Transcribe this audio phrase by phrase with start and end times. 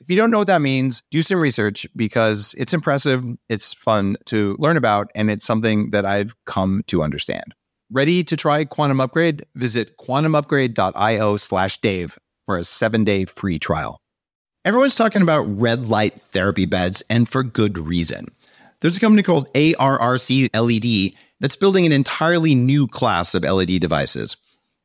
[0.00, 4.16] If you don't know what that means, do some research because it's impressive, it's fun
[4.26, 7.54] to learn about, and it's something that I've come to understand.
[7.92, 9.44] Ready to try Quantum Upgrade?
[9.56, 14.00] Visit quantumupgrade.io slash Dave for a seven day free trial.
[14.64, 18.26] Everyone's talking about red light therapy beds, and for good reason.
[18.80, 24.36] There's a company called ARRC LED that's building an entirely new class of LED devices.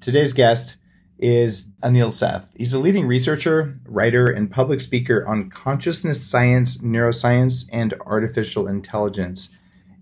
[0.00, 0.76] Today's guest
[1.18, 2.48] is Anil Seth.
[2.56, 9.48] He's a leading researcher, writer, and public speaker on consciousness science, neuroscience, and artificial intelligence.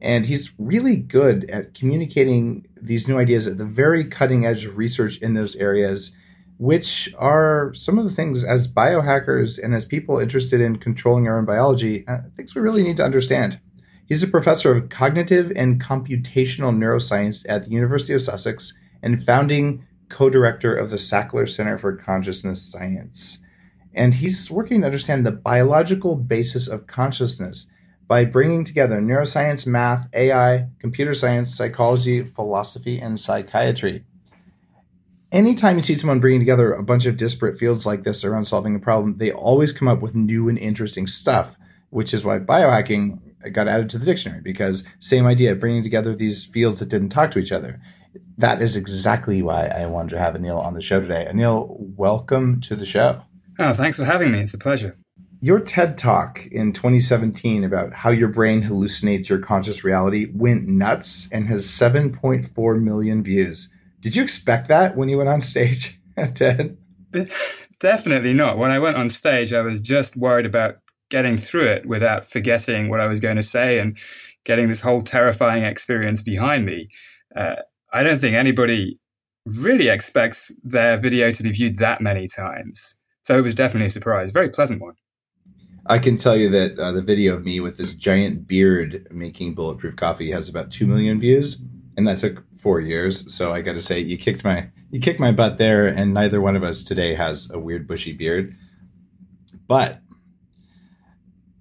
[0.02, 4.76] And he's really good at communicating these new ideas at the very cutting edge of
[4.76, 6.14] research in those areas,
[6.58, 11.38] which are some of the things as biohackers and as people interested in controlling our
[11.38, 13.58] own biology, uh, things we really need to understand.
[14.04, 18.74] He's a professor of cognitive and computational neuroscience at the University of Sussex
[19.06, 23.38] and founding co director of the Sackler Center for Consciousness Science.
[23.94, 27.66] And he's working to understand the biological basis of consciousness
[28.08, 34.04] by bringing together neuroscience, math, AI, computer science, psychology, philosophy, and psychiatry.
[35.32, 38.74] Anytime you see someone bringing together a bunch of disparate fields like this around solving
[38.74, 41.56] a problem, they always come up with new and interesting stuff,
[41.90, 43.20] which is why biohacking
[43.52, 47.30] got added to the dictionary because same idea, bringing together these fields that didn't talk
[47.30, 47.80] to each other.
[48.38, 51.28] That is exactly why I wanted to have Anil on the show today.
[51.30, 53.22] Anil, welcome to the show.
[53.58, 54.40] Oh, thanks for having me.
[54.40, 54.96] It's a pleasure
[55.40, 61.28] your TED talk in 2017 about how your brain hallucinates your conscious reality went nuts
[61.30, 63.68] and has 7.4 million views.
[64.00, 66.76] Did you expect that when you went on stage at TED?
[67.78, 68.58] Definitely not.
[68.58, 70.76] When I went on stage, I was just worried about
[71.10, 73.98] getting through it without forgetting what I was going to say and
[74.44, 76.88] getting this whole terrifying experience behind me.
[77.34, 77.56] Uh,
[77.92, 78.98] I don't think anybody
[79.44, 82.98] really expects their video to be viewed that many times.
[83.22, 84.94] So it was definitely a surprise, very pleasant one.
[85.88, 89.54] I can tell you that uh, the video of me with this giant beard making
[89.54, 91.58] bulletproof coffee has about two million views,
[91.96, 93.32] and that took four years.
[93.32, 96.40] So I got to say, you kicked my you kicked my butt there, and neither
[96.40, 98.56] one of us today has a weird bushy beard.
[99.68, 100.00] But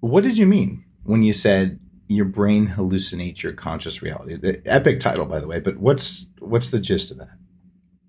[0.00, 4.36] what did you mean when you said your brain hallucinates your conscious reality?
[4.36, 5.60] The epic title, by the way.
[5.60, 7.36] But what's what's the gist of that?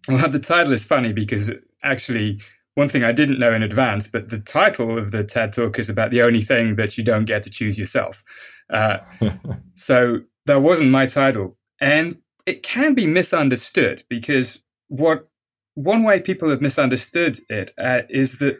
[0.08, 1.52] Well, the title is funny because
[1.84, 2.40] actually
[2.76, 5.90] one thing I didn't know in advance, but the title of the TED talk is
[5.90, 8.24] about the only thing that you don't get to choose yourself.
[8.70, 9.00] Uh,
[9.74, 11.58] so that wasn't my title.
[11.82, 15.28] And it can be misunderstood because what
[15.74, 18.58] one way people have misunderstood it uh, is that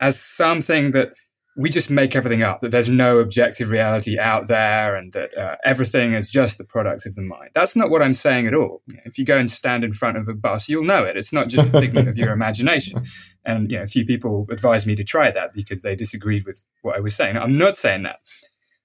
[0.00, 1.14] as something that
[1.56, 5.56] we just make everything up, that there's no objective reality out there and that uh,
[5.64, 7.50] everything is just the product of the mind.
[7.52, 8.82] That's not what I'm saying at all.
[9.04, 11.16] If you go and stand in front of a bus, you'll know it.
[11.16, 13.04] It's not just a figment of your imagination.
[13.44, 16.64] And you know, a few people advised me to try that because they disagreed with
[16.80, 17.36] what I was saying.
[17.36, 18.20] I'm not saying that.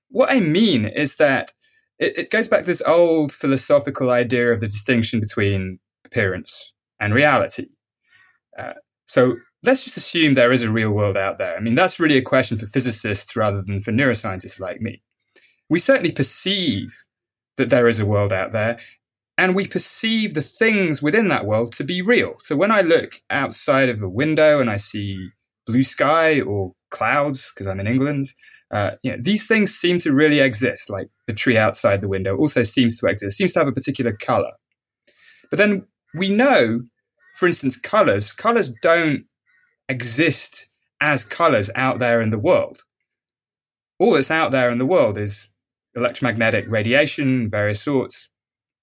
[0.09, 1.53] What I mean is that
[1.99, 7.13] it, it goes back to this old philosophical idea of the distinction between appearance and
[7.13, 7.67] reality.
[8.57, 8.73] Uh,
[9.05, 11.55] so let's just assume there is a real world out there.
[11.57, 15.01] I mean, that's really a question for physicists rather than for neuroscientists like me.
[15.69, 16.95] We certainly perceive
[17.57, 18.79] that there is a world out there,
[19.37, 22.35] and we perceive the things within that world to be real.
[22.39, 25.29] So when I look outside of a window and I see
[25.65, 28.27] blue sky or clouds, because I'm in England,
[28.69, 32.35] Uh, you know, these things seem to really exist, like the tree outside the window
[32.35, 34.51] also seems to exist, seems to have a particular color.
[35.49, 36.81] But then we know,
[37.37, 39.23] for instance, colors, colors don't
[39.89, 40.69] exist
[41.01, 42.83] as colors out there in the world.
[43.99, 45.49] All that's out there in the world is
[45.95, 48.29] electromagnetic radiation, various sorts,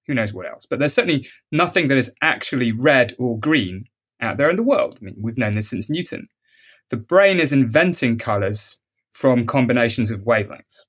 [0.06, 0.66] who knows what else.
[0.68, 3.84] But there's certainly nothing that is actually red or green
[4.20, 4.98] out there in the world.
[5.00, 6.28] I mean, we've known this since Newton.
[6.90, 8.78] The brain is inventing colors
[9.10, 10.80] from combinations of wavelengths.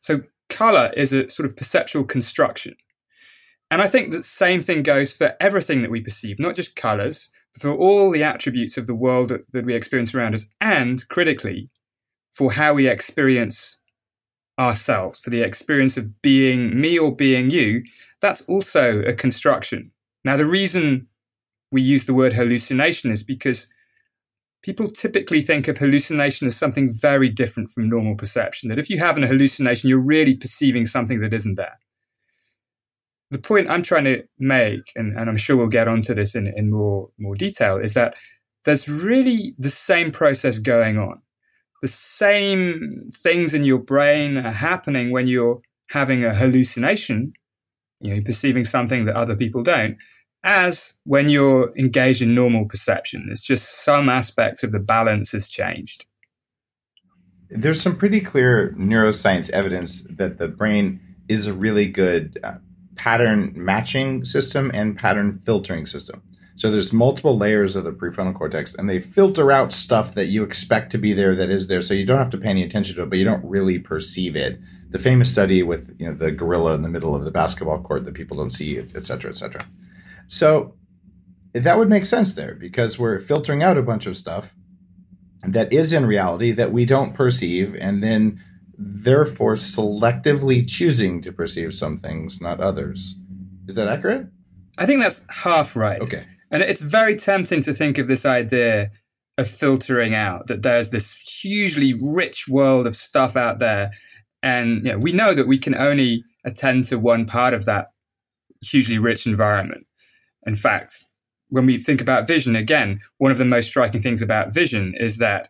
[0.00, 2.76] So color is a sort of perceptual construction.
[3.70, 7.30] And I think the same thing goes for everything that we perceive, not just colors,
[7.58, 11.70] for all the attributes of the world that, we experience around us, and critically,
[12.32, 13.78] for how we experience
[14.58, 17.82] ourselves, for the experience of being me or being you.
[18.20, 19.92] That's also a construction.
[20.24, 21.08] Now, the reason
[21.70, 23.68] we use the word hallucination is because
[24.62, 28.68] people typically think of hallucination as something very different from normal perception.
[28.68, 31.78] That if you have an hallucination, you're really perceiving something that isn't there.
[33.30, 36.46] The point I'm trying to make, and, and I'm sure we'll get onto this in,
[36.56, 38.14] in more, more detail, is that
[38.64, 41.20] there's really the same process going on.
[41.82, 47.32] The same things in your brain are happening when you're having a hallucination,
[48.00, 49.96] you know, perceiving something that other people don't
[50.46, 53.28] as when you're engaged in normal perception.
[53.30, 56.06] It's just some aspect of the balance has changed.
[57.50, 62.54] There's some pretty clear neuroscience evidence that the brain is a really good uh,
[62.96, 66.22] pattern matching system and pattern filtering system.
[66.56, 70.42] So there's multiple layers of the prefrontal cortex, and they filter out stuff that you
[70.42, 71.82] expect to be there that is there.
[71.82, 74.36] So you don't have to pay any attention to it, but you don't really perceive
[74.36, 74.58] it.
[74.88, 78.06] The famous study with you know the gorilla in the middle of the basketball court
[78.06, 79.66] that people don't see, et cetera, et cetera.
[80.28, 80.74] So
[81.52, 84.54] that would make sense there because we're filtering out a bunch of stuff
[85.42, 88.42] that is in reality that we don't perceive and then
[88.78, 93.16] therefore selectively choosing to perceive some things, not others.
[93.68, 94.26] Is that accurate?
[94.78, 96.00] I think that's half right.
[96.00, 96.24] Okay.
[96.50, 98.90] And it's very tempting to think of this idea
[99.38, 103.90] of filtering out, that there's this hugely rich world of stuff out there.
[104.42, 107.88] And you know, we know that we can only attend to one part of that
[108.62, 109.86] hugely rich environment.
[110.46, 111.04] In fact,
[111.48, 115.18] when we think about vision, again, one of the most striking things about vision is
[115.18, 115.48] that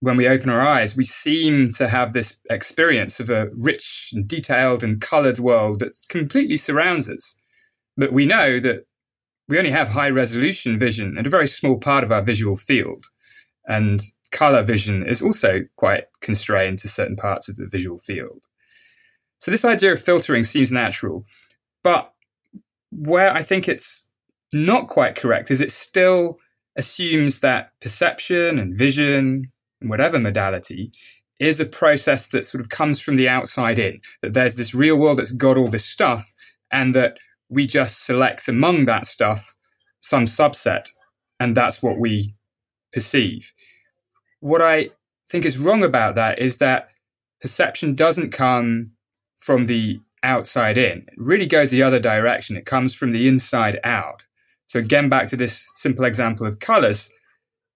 [0.00, 4.28] when we open our eyes, we seem to have this experience of a rich and
[4.28, 7.36] detailed and colored world that completely surrounds us.
[7.96, 8.86] But we know that
[9.48, 13.06] we only have high resolution vision and a very small part of our visual field.
[13.66, 14.00] And
[14.30, 18.44] color vision is also quite constrained to certain parts of the visual field.
[19.40, 21.24] So this idea of filtering seems natural,
[21.82, 22.12] but
[22.90, 24.08] where I think it's
[24.52, 26.38] not quite correct is it still
[26.76, 30.90] assumes that perception and vision, whatever modality,
[31.38, 34.98] is a process that sort of comes from the outside in, that there's this real
[34.98, 36.34] world that's got all this stuff,
[36.70, 39.54] and that we just select among that stuff
[40.00, 40.88] some subset,
[41.40, 42.34] and that's what we
[42.92, 43.52] perceive.
[44.40, 44.90] What I
[45.28, 46.88] think is wrong about that is that
[47.40, 48.92] perception doesn't come
[49.36, 50.98] from the outside in.
[50.98, 52.56] It really goes the other direction.
[52.56, 54.26] It comes from the inside out.
[54.66, 57.10] So again, back to this simple example of colors.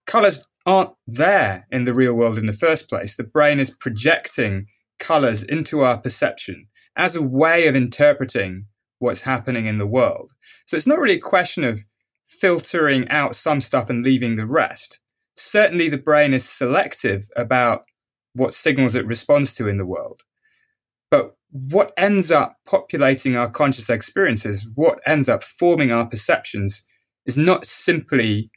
[0.07, 3.17] Colors aren't there in the real world in the first place.
[3.17, 4.67] The brain is projecting
[4.99, 8.67] colors into our perception as a way of interpreting
[8.99, 10.33] what's happening in the world.
[10.67, 11.85] So it's not really a question of
[12.25, 15.01] filtering out some stuff and leaving the rest.
[15.37, 17.85] Certainly the brain is selective about
[18.35, 20.21] what signals it responds to in the world.
[21.11, 26.85] But what ends up populating our conscious experiences, what ends up forming our perceptions,
[27.27, 28.51] is not simply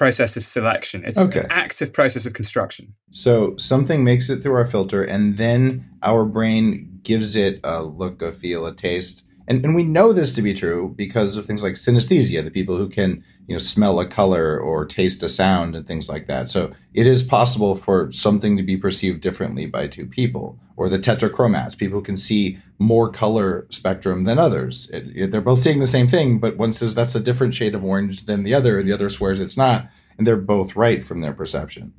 [0.00, 1.04] process of selection.
[1.04, 1.40] It's okay.
[1.40, 2.94] an active process of construction.
[3.10, 8.22] So something makes it through our filter, and then our brain gives it a look,
[8.22, 9.24] a feel, a taste.
[9.46, 12.78] And, and we know this to be true because of things like synesthesia, the people
[12.78, 16.48] who can you know smell a color or taste a sound and things like that.
[16.48, 20.56] So it is possible for something to be perceived differently by two people.
[20.76, 24.88] Or the tetrachromats, people can see more color spectrum than others.
[24.92, 27.74] It, it, they're both seeing the same thing, but one says that's a different shade
[27.74, 31.02] of orange than the other, and the other swears it's not, and they're both right
[31.02, 31.92] from their perception.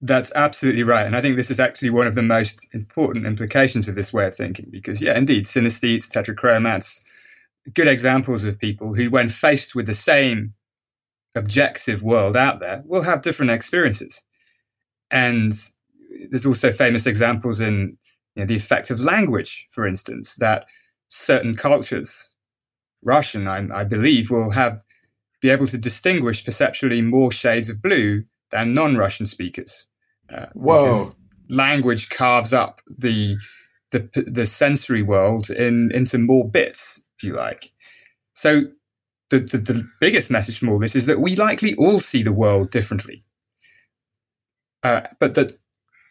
[0.00, 1.04] That's absolutely right.
[1.04, 4.26] And I think this is actually one of the most important implications of this way
[4.28, 7.00] of thinking because, yeah, indeed, synesthetes, tetrachromats,
[7.74, 10.54] good examples of people who, when faced with the same
[11.34, 14.24] objective world out there will have different experiences.
[15.10, 15.52] And
[16.30, 17.96] there's also famous examples in
[18.34, 20.66] you know, the effect of language, for instance, that
[21.08, 22.32] certain cultures,
[23.02, 24.82] Russian, I, I believe, will have
[25.40, 29.88] be able to distinguish perceptually more shades of blue than non-Russian speakers.
[30.32, 31.10] Uh, Whoa!
[31.50, 33.36] Language carves up the
[33.90, 37.72] the the sensory world in into more bits, if you like.
[38.32, 38.64] So
[39.32, 42.32] the, the, the biggest message from all this is that we likely all see the
[42.32, 43.24] world differently.
[44.82, 45.52] Uh, but that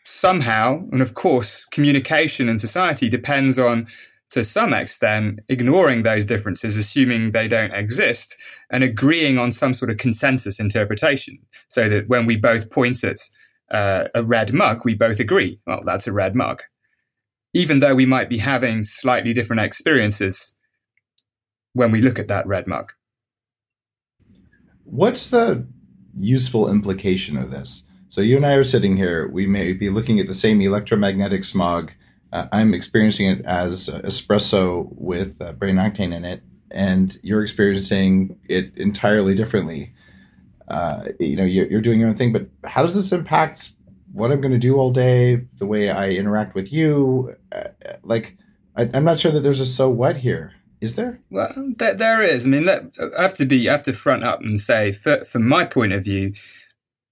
[0.06, 3.88] somehow, and of course, communication and society depends on,
[4.32, 8.36] to some extent, ignoring those differences, assuming they don't exist,
[8.72, 11.38] and agreeing on some sort of consensus interpretation.
[11.68, 13.18] So that when we both point at
[13.70, 16.63] uh, a red mug, we both agree, well, that's a red mug.
[17.54, 20.56] Even though we might be having slightly different experiences
[21.74, 22.94] when we look at that red mug.
[24.91, 25.65] What's the
[26.17, 27.83] useful implication of this?
[28.10, 29.25] So you and I are sitting here.
[29.25, 31.93] We may be looking at the same electromagnetic smog.
[32.33, 38.38] Uh, I'm experiencing it as espresso with uh, brain octane in it, and you're experiencing
[38.50, 39.93] it entirely differently.
[40.67, 43.71] Uh, you know, you're, you're, doing your own thing, but how does this impact
[44.12, 47.38] what I'm going to do all day, the way I interact with you?
[47.53, 47.69] Uh,
[48.03, 48.36] like,
[48.75, 50.51] I, am not sure that there's a so what here.
[50.82, 51.22] Is there?
[51.30, 52.46] Well, there, there is.
[52.46, 55.48] I mean, I have to be, I have to front up and say, for, from
[55.48, 56.34] my point of view,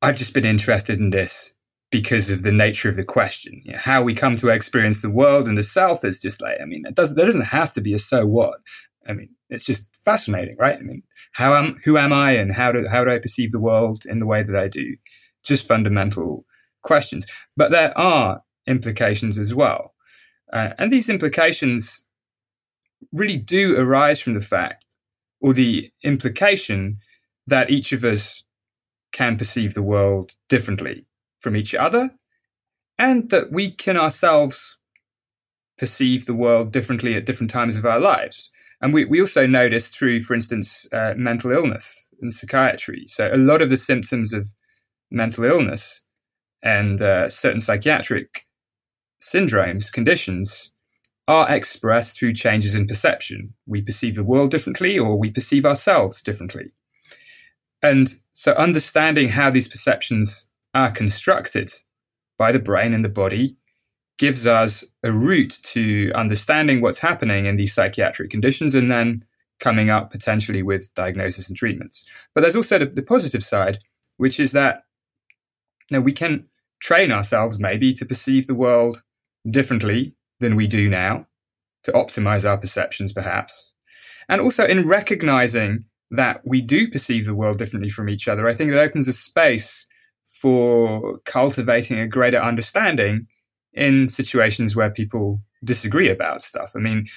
[0.02, 1.54] I've just been interested in this
[1.92, 3.62] because of the nature of the question.
[3.64, 6.58] You know, how we come to experience the world and the self is just like,
[6.60, 8.60] I mean, it doesn't, there doesn't have to be a so what.
[9.08, 10.78] I mean, it's just fascinating, right?
[10.78, 13.60] I mean, how am, who am I and how do, how do I perceive the
[13.60, 14.96] world in the way that I do?
[15.44, 16.46] Just fundamental
[16.82, 17.28] questions.
[17.56, 19.94] But there are implications as well.
[20.52, 22.06] Uh, and these implications
[23.12, 24.86] really do arise from the fact
[25.42, 27.00] or the implication
[27.48, 28.44] that each of us
[29.12, 31.06] can perceive the world differently
[31.40, 32.12] from each other,
[32.98, 34.78] and that we can ourselves
[35.78, 38.52] perceive the world differently at different times of our lives.
[38.82, 43.06] And we, we also notice through, for instance, uh, mental illness and psychiatry.
[43.08, 44.54] So a lot of the symptoms of
[45.10, 46.04] mental illness
[46.62, 48.46] and uh, certain psychiatric
[49.22, 50.74] syndromes, conditions,
[51.30, 53.54] are expressed through changes in perception.
[53.68, 56.72] We perceive the world differently or we perceive ourselves differently.
[57.84, 61.72] And so understanding how these perceptions are constructed
[62.40, 63.58] by the brain and the body
[64.18, 69.24] gives us a route to understanding what's happening in these psychiatric conditions and then
[69.60, 72.10] coming up potentially with diagnosis and treatments.
[72.34, 73.78] But there's also the, the positive side,
[74.18, 74.82] which is that
[75.92, 76.48] you know, we can
[76.82, 79.04] train ourselves maybe to perceive the world
[79.48, 81.28] differently than we do now,
[81.84, 83.74] to optimize our perceptions perhaps.
[84.28, 88.54] And also in recognizing that we do perceive the world differently from each other, I
[88.54, 89.88] think it opens a space
[90.24, 93.28] for cultivating a greater understanding
[93.74, 96.74] in situations where people disagree about stuff.
[96.76, 97.08] I mean,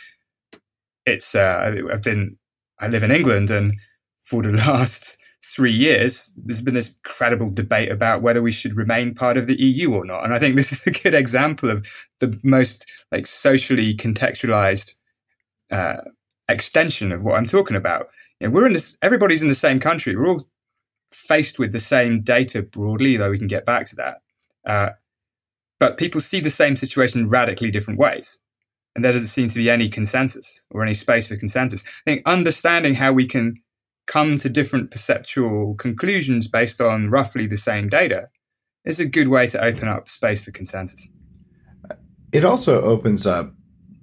[1.06, 2.36] it's uh, I've been
[2.78, 3.74] I live in England, and
[4.22, 9.14] for the last three years, there's been this incredible debate about whether we should remain
[9.14, 10.24] part of the EU or not.
[10.24, 11.86] And I think this is a good example of
[12.20, 14.94] the most like socially contextualized
[15.70, 16.02] uh,
[16.48, 18.08] extension of what I'm talking about
[18.42, 20.16] you know, we're in this, everybody's in the same country.
[20.16, 20.48] We're all
[21.12, 24.22] faced with the same data broadly, though we can get back to that.
[24.66, 24.90] Uh,
[25.78, 28.40] but people see the same situation in radically different ways.
[28.96, 31.84] And there doesn't seem to be any consensus or any space for consensus.
[31.86, 33.61] I think understanding how we can
[34.06, 38.28] come to different perceptual conclusions based on roughly the same data
[38.84, 41.08] is a good way to open up space for consensus.
[42.32, 43.54] It also opens up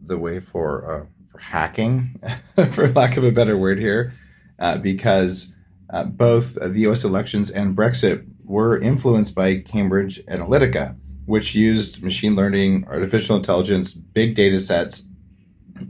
[0.01, 2.21] the way for uh, for hacking,
[2.71, 4.13] for lack of a better word here,
[4.59, 5.55] uh, because
[5.89, 12.35] uh, both the US elections and Brexit were influenced by Cambridge Analytica, which used machine
[12.35, 15.03] learning, artificial intelligence, big data sets,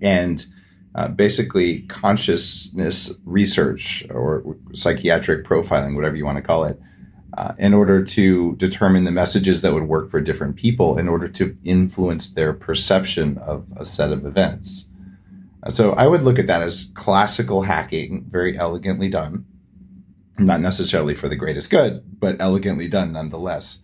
[0.02, 0.46] and
[0.96, 6.80] uh, basically consciousness research or psychiatric profiling, whatever you want to call it,
[7.38, 11.28] uh, in order to determine the messages that would work for different people in order
[11.28, 14.88] to influence their perception of a set of events.
[15.68, 19.46] So I would look at that as classical hacking, very elegantly done.
[20.40, 23.82] Not necessarily for the greatest good, but elegantly done nonetheless.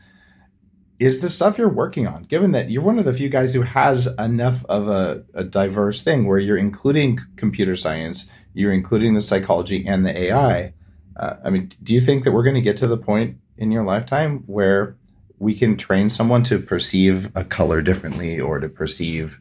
[0.97, 3.63] Is the stuff you're working on, given that you're one of the few guys who
[3.63, 9.21] has enough of a, a diverse thing where you're including computer science, you're including the
[9.21, 10.73] psychology and the AI?
[11.17, 13.71] Uh, I mean, do you think that we're going to get to the point in
[13.71, 14.95] your lifetime where
[15.37, 19.39] we can train someone to perceive a color differently or to perceive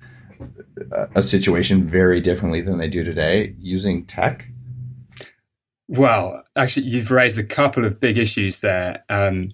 [1.15, 4.47] a situation very differently than they do today using tech?
[5.87, 9.05] Well, actually, you've raised a couple of big issues there.
[9.09, 9.51] Um,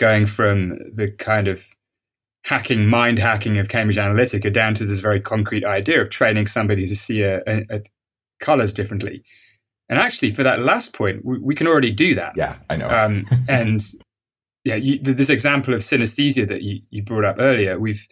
[0.00, 1.68] going from the kind of
[2.44, 6.86] hacking, mind hacking of Cambridge Analytica down to this very concrete idea of training somebody
[6.86, 7.82] to see a, a, a
[8.40, 9.22] colors differently.
[9.90, 12.32] And actually, for that last point, we, we, can already do that.
[12.34, 12.88] Yeah, I know.
[12.88, 13.84] Um, and
[14.64, 18.06] yeah, you, this example of synesthesia that you, you brought up earlier, we've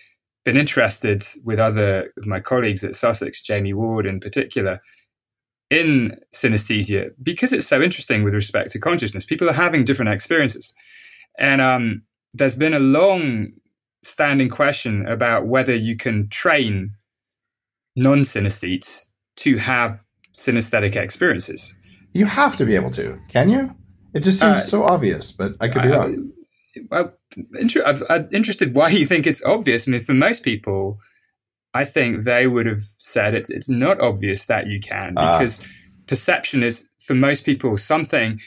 [0.45, 4.81] been interested with other of my colleagues at Sussex, Jamie Ward in particular,
[5.71, 9.25] in synesthesia because it's so interesting with respect to consciousness.
[9.25, 10.75] People are having different experiences.
[11.39, 12.03] And um,
[12.33, 13.53] there's been a long
[14.03, 16.95] standing question about whether you can train
[17.97, 20.03] non synesthetes to have
[20.35, 21.75] synesthetic experiences.
[22.13, 23.75] You have to be able to, can you?
[24.15, 26.33] It just seems uh, so obvious, but I could be I, wrong.
[26.91, 27.05] I,
[27.85, 29.87] I'm, I'm interested why you think it's obvious.
[29.87, 30.99] I mean, for most people,
[31.75, 35.39] I think they would have said it, it's not obvious that you can ah.
[35.39, 35.65] because uh.
[36.07, 38.41] perception is, for most people, something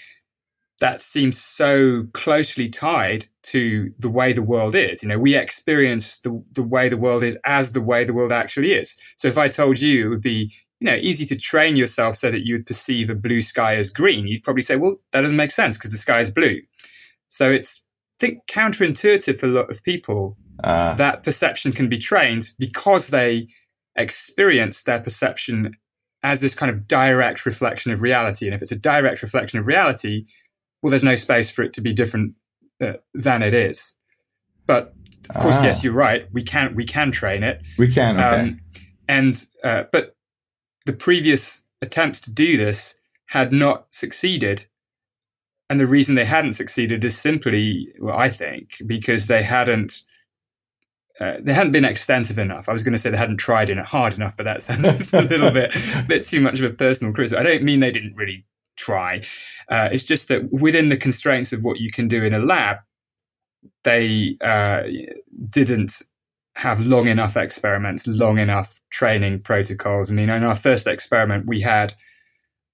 [0.82, 5.04] that seems so closely tied to the way the world is.
[5.04, 8.32] You know, we experience the, the way the world is as the way the world
[8.32, 8.96] actually is.
[9.16, 12.32] So if I told you it would be, you know, easy to train yourself so
[12.32, 15.38] that you would perceive a blue sky as green, you'd probably say, well, that doesn't
[15.38, 16.62] make sense because the sky is blue.
[17.30, 17.84] So it's,
[18.16, 20.96] I think, counterintuitive for a lot of people uh.
[20.96, 23.48] that perception can be trained because they
[23.96, 25.76] experience their perception
[26.24, 28.48] as this kind of direct reflection of reality.
[28.48, 30.26] And if it's a direct reflection of reality,
[30.82, 32.36] well, there's no space for it to be different
[32.82, 33.96] uh, than it is.
[34.66, 34.94] But
[35.30, 35.64] of course, ah.
[35.64, 36.28] yes, you're right.
[36.32, 37.62] We can we can train it.
[37.78, 38.16] We can.
[38.18, 38.42] Okay.
[38.42, 38.62] Um,
[39.08, 40.16] and uh, but
[40.86, 42.96] the previous attempts to do this
[43.28, 44.66] had not succeeded.
[45.70, 50.04] And the reason they hadn't succeeded is simply, well, I think, because they hadn't
[51.22, 52.68] uh, they hadn't been extensive enough.
[52.68, 54.82] I was going to say they hadn't tried in it hard enough, but that sounds
[54.82, 55.72] just a little bit,
[56.08, 57.40] bit too much of a personal criticism.
[57.40, 59.24] I don't mean they didn't really try.
[59.70, 62.78] Uh, it's just that within the constraints of what you can do in a lab,
[63.84, 64.84] they uh,
[65.50, 66.02] didn't
[66.56, 70.12] have long enough experiments, long enough training protocols.
[70.12, 71.94] I mean, in our first experiment, we had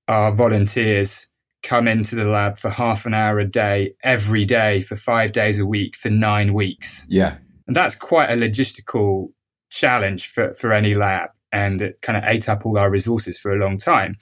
[0.08, 1.30] our volunteers
[1.64, 5.60] come into the lab for half an hour a day, every day for five days
[5.60, 7.06] a week for nine weeks.
[7.10, 7.38] Yeah.
[7.68, 9.32] And that's quite a logistical
[9.70, 11.30] challenge for, for any lab.
[11.52, 14.16] And it kind of ate up all our resources for a long time.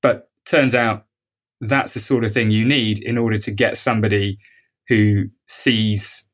[0.00, 1.06] But turns out
[1.60, 4.38] that's the sort of thing you need in order to get somebody
[4.88, 6.24] who sees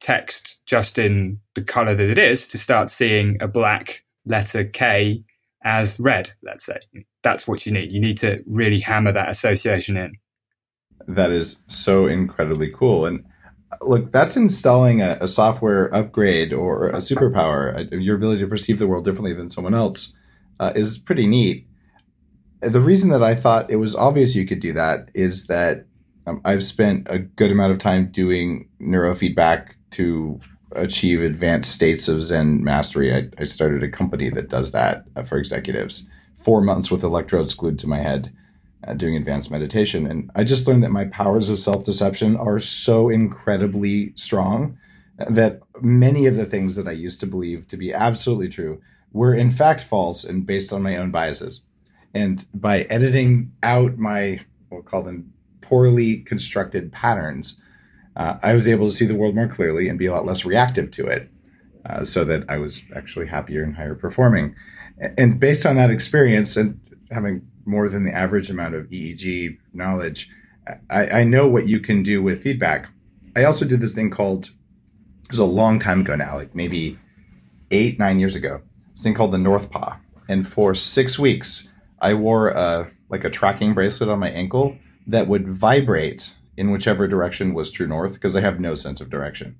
[0.00, 5.24] text just in the color that it is to start seeing a black letter K
[5.62, 6.78] as red, let's say.
[7.22, 7.92] That's what you need.
[7.92, 10.12] You need to really hammer that association in.
[11.06, 13.06] That is so incredibly cool.
[13.06, 13.24] And
[13.80, 17.88] look, that's installing a, a software upgrade or a superpower.
[17.92, 20.14] Your ability to perceive the world differently than someone else
[20.60, 21.66] uh, is pretty neat
[22.68, 25.86] the reason that I thought it was obvious you could do that is that
[26.26, 30.40] um, I've spent a good amount of time doing neurofeedback to
[30.72, 33.14] achieve advanced states of Zen mastery.
[33.14, 36.08] I, I started a company that does that uh, for executives.
[36.34, 38.34] Four months with electrodes glued to my head,
[38.86, 42.58] uh, doing advanced meditation, and I just learned that my powers of self deception are
[42.58, 44.78] so incredibly strong
[45.28, 48.80] that many of the things that I used to believe to be absolutely true
[49.12, 51.60] were in fact false and based on my own biases.
[52.14, 57.56] And by editing out my, we'll call them poorly constructed patterns,
[58.16, 60.44] uh, I was able to see the world more clearly and be a lot less
[60.44, 61.28] reactive to it
[61.84, 64.54] uh, so that I was actually happier and higher performing.
[65.18, 70.28] And based on that experience and having more than the average amount of EEG knowledge,
[70.88, 72.88] I, I know what you can do with feedback.
[73.34, 74.50] I also did this thing called,
[75.24, 76.98] it was a long time ago now, like maybe
[77.70, 79.98] eight, nine years ago, this thing called the North Paw.
[80.28, 81.68] And for six weeks,
[82.04, 87.08] I wore a like a tracking bracelet on my ankle that would vibrate in whichever
[87.08, 89.56] direction was true north because I have no sense of direction.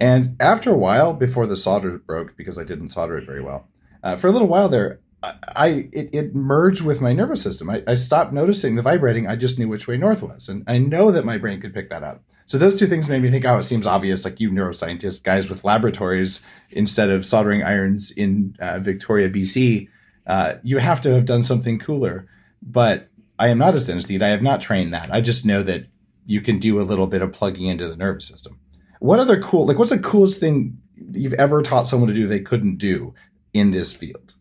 [0.00, 3.68] And after a while, before the solder broke, because I didn't solder it very well,
[4.02, 7.70] uh, for a little while there, I, I it, it, merged with my nervous system.
[7.70, 9.28] I, I, stopped noticing the vibrating.
[9.28, 11.90] I just knew which way north was, and I know that my brain could pick
[11.90, 12.24] that up.
[12.46, 14.24] So those two things made me think, oh, it seems obvious.
[14.24, 19.88] Like you neuroscientists, guys with laboratories, instead of soldering irons in uh, Victoria, BC,
[20.26, 22.26] uh, you have to have done something cooler.
[22.62, 23.08] But
[23.38, 24.22] I am not a synesthete.
[24.22, 25.12] I have not trained that.
[25.12, 25.86] I just know that
[26.26, 28.58] you can do a little bit of plugging into the nervous system.
[29.00, 30.78] What other cool, like, what's the coolest thing
[31.12, 33.14] you've ever taught someone to do they couldn't do
[33.52, 34.34] in this field?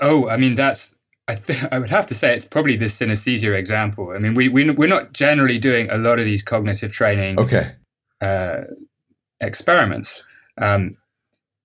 [0.00, 0.96] Oh, I mean, that's,
[1.28, 4.12] I, th- I would have to say it's probably the synesthesia example.
[4.12, 7.74] I mean, we, we, we're not generally doing a lot of these cognitive training okay.
[8.20, 8.62] Uh,
[9.40, 10.24] experiments.
[10.56, 10.96] Um,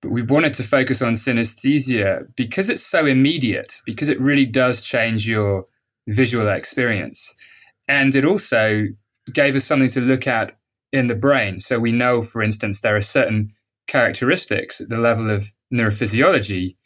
[0.02, 4.82] but we wanted to focus on synesthesia because it's so immediate, because it really does
[4.82, 5.64] change your
[6.08, 7.34] visual experience.
[7.88, 8.86] And it also
[9.32, 10.54] gave us something to look at
[10.92, 11.60] in the brain.
[11.60, 13.52] So we know, for instance, there are certain
[13.86, 16.76] characteristics at the level of neurophysiology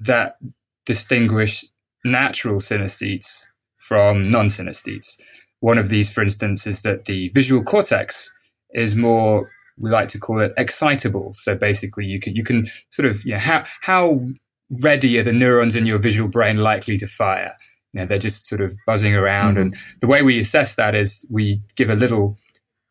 [0.00, 0.36] that
[0.84, 1.64] distinguish
[2.04, 5.18] natural synesthetes from non synesthetes.
[5.60, 8.30] One of these, for instance, is that the visual cortex
[8.74, 11.32] is more we like to call it excitable.
[11.34, 14.20] So basically, you can you can sort of you know how how
[14.70, 17.54] ready are the neurons in your visual brain likely to fire?
[17.92, 19.62] You know, they're just sort of buzzing around, mm-hmm.
[19.62, 22.36] and the way we assess that is we give a little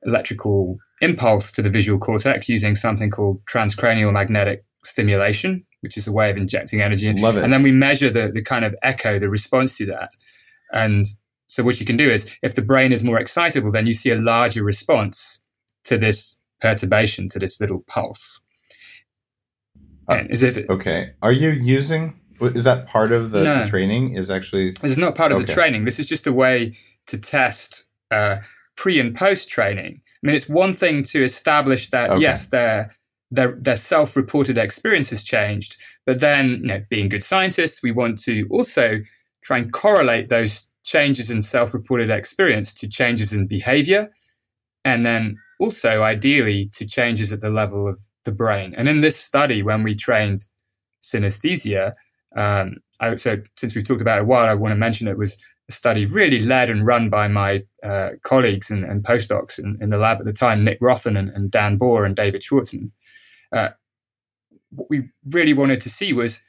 [0.03, 6.11] electrical impulse to the visual cortex using something called transcranial magnetic stimulation, which is a
[6.11, 7.13] way of injecting energy.
[7.13, 7.43] Love it.
[7.43, 10.11] And then we measure the the kind of echo, the response to that,
[10.71, 11.05] and
[11.47, 14.11] so what you can do is if the brain is more excitable, then you see
[14.11, 15.41] a larger response
[15.85, 18.41] to this perturbation, to this little pulse.
[20.09, 22.19] Uh, as if it, okay, are you using?
[22.39, 24.15] Is that part of the, no, training?
[24.15, 25.47] Is actually this is not part of okay.
[25.47, 25.85] the training.
[25.85, 28.37] This is just a way to test uh,
[28.75, 30.01] pre and post training.
[30.05, 32.21] I mean, it's one thing to establish that okay.
[32.21, 32.95] yes, their
[33.31, 38.17] their their self-reported experience has changed, but then you know, being good scientists, we want
[38.19, 38.99] to also
[39.43, 44.09] try and correlate those changes in self-reported experience to changes in behavior,
[44.85, 48.73] and then also ideally to changes at the level of the brain.
[48.75, 50.45] And in this study, when we trained
[51.01, 51.93] synesthesia,
[52.35, 55.17] um, I, so since we've talked about it a while, I want to mention it
[55.17, 55.37] was
[55.69, 59.89] a study really led and run by my uh, colleagues and, and postdocs in, in,
[59.89, 62.91] the lab at the time, Nick Rothen and, and Dan Bor and David Schwartzman.
[63.51, 63.69] Uh,
[64.71, 66.41] what we really wanted to see was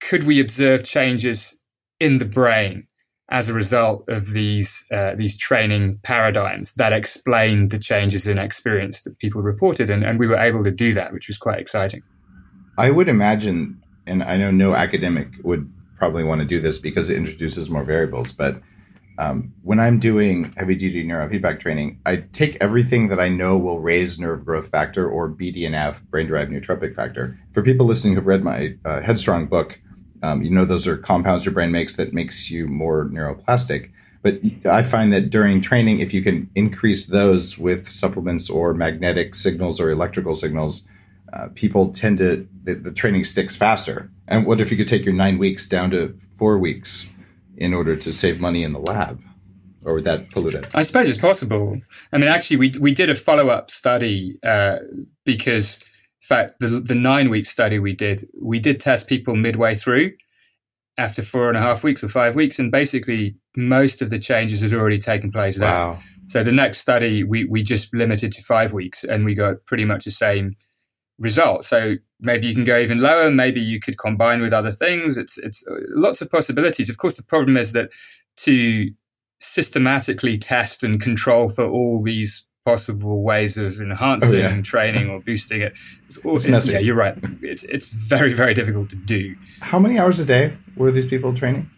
[0.00, 1.58] could we observe changes
[2.00, 2.86] in the brain
[3.30, 9.02] as a result of these uh, these training paradigms that explained the changes in experience
[9.02, 12.02] that people reported, and, and we were able to do that, which was quite exciting.
[12.76, 17.08] I would imagine, and I know no academic would probably want to do this because
[17.08, 18.60] it introduces more variables, but
[19.16, 23.78] um, when I'm doing heavy duty neurofeedback training, I take everything that I know will
[23.78, 27.38] raise nerve growth factor or BDNF, brain derived neurotrophic factor.
[27.52, 29.80] For people listening who've read my uh, Headstrong book,
[30.24, 33.90] um, you know, those are compounds your brain makes that makes you more neuroplastic.
[34.22, 39.34] But I find that during training, if you can increase those with supplements or magnetic
[39.34, 40.84] signals or electrical signals,
[41.34, 44.10] uh, people tend to the, the, training sticks faster.
[44.26, 47.10] And what if you could take your nine weeks down to four weeks
[47.58, 49.20] in order to save money in the lab?
[49.84, 50.70] Or would that pollute it?
[50.74, 51.78] I suppose it's possible.
[52.12, 54.78] I mean, actually, we we did a follow up study uh,
[55.24, 55.84] because
[56.24, 60.12] fact, the, the nine week study we did, we did test people midway through
[60.96, 64.60] after four and a half weeks or five weeks, and basically most of the changes
[64.60, 65.68] had already taken place there.
[65.68, 65.98] Wow.
[66.28, 69.84] So the next study we we just limited to five weeks, and we got pretty
[69.84, 70.56] much the same
[71.18, 71.64] result.
[71.64, 73.30] So maybe you can go even lower.
[73.30, 75.18] Maybe you could combine with other things.
[75.18, 76.88] It's it's uh, lots of possibilities.
[76.88, 77.90] Of course, the problem is that
[78.38, 78.90] to
[79.40, 84.60] systematically test and control for all these possible ways of enhancing oh, yeah.
[84.62, 85.74] training or boosting it.
[86.06, 87.16] It's, all, it's it, yeah, you're right.
[87.42, 89.36] It's it's very very difficult to do.
[89.60, 91.70] How many hours a day were these people training?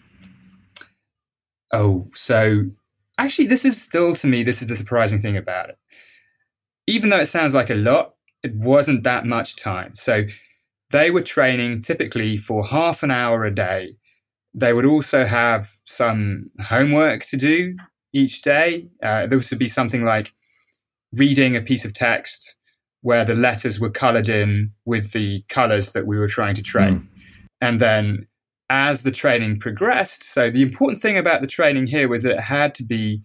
[1.72, 2.64] Oh, so
[3.18, 5.78] actually, this is still to me this is the surprising thing about it.
[6.86, 9.96] Even though it sounds like a lot, it wasn't that much time.
[9.96, 10.24] So
[10.90, 13.96] they were training typically for half an hour a day.
[14.54, 17.76] They would also have some homework to do
[18.12, 18.88] each day.
[19.02, 20.32] Uh, there would be something like
[21.12, 22.56] reading a piece of text
[23.02, 26.94] where the letters were colored in with the colors that we were trying to train.
[26.94, 27.06] Mm.
[27.60, 28.26] And then
[28.68, 32.40] as the training progressed, so the important thing about the training here was that it
[32.40, 33.22] had to be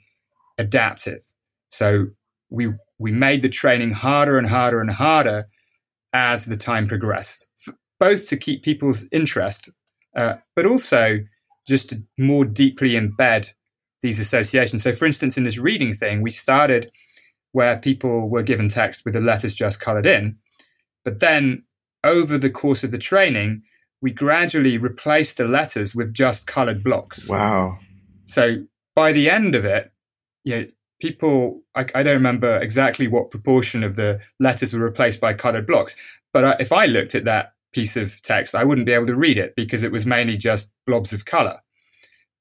[0.58, 1.22] adaptive.
[1.70, 2.08] So
[2.50, 5.48] we we made the training harder and harder and harder
[6.14, 7.48] as the time progressed,
[8.00, 9.72] both to keep people's interest,
[10.16, 11.20] uh, but also
[11.68, 13.54] just to more deeply embed
[14.02, 14.84] these associations.
[14.84, 16.92] So, for instance, in this reading thing, we started
[17.52, 20.38] where people were given text with the letters just colored in.
[21.04, 21.64] But then
[22.04, 23.64] over the course of the training,
[24.02, 27.28] we gradually replaced the letters with just colored blocks.
[27.28, 27.78] Wow.
[28.26, 28.64] So
[28.96, 29.92] by the end of it,
[30.44, 30.66] you know,
[31.00, 35.68] people, I, I don't remember exactly what proportion of the letters were replaced by colored
[35.68, 35.96] blocks.
[36.34, 39.38] But if I looked at that piece of text, I wouldn't be able to read
[39.38, 41.60] it because it was mainly just blobs of color.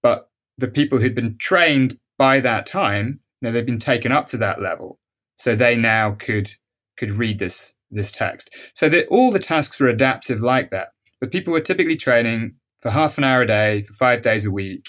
[0.02, 4.26] But the people who'd been trained by that time, you know, they've been taken up
[4.28, 4.98] to that level.
[5.36, 6.50] So they now could
[6.96, 8.50] could read this this text.
[8.74, 10.88] So that all the tasks were adaptive like that.
[11.20, 14.50] But people were typically training for half an hour a day for five days a
[14.50, 14.86] week,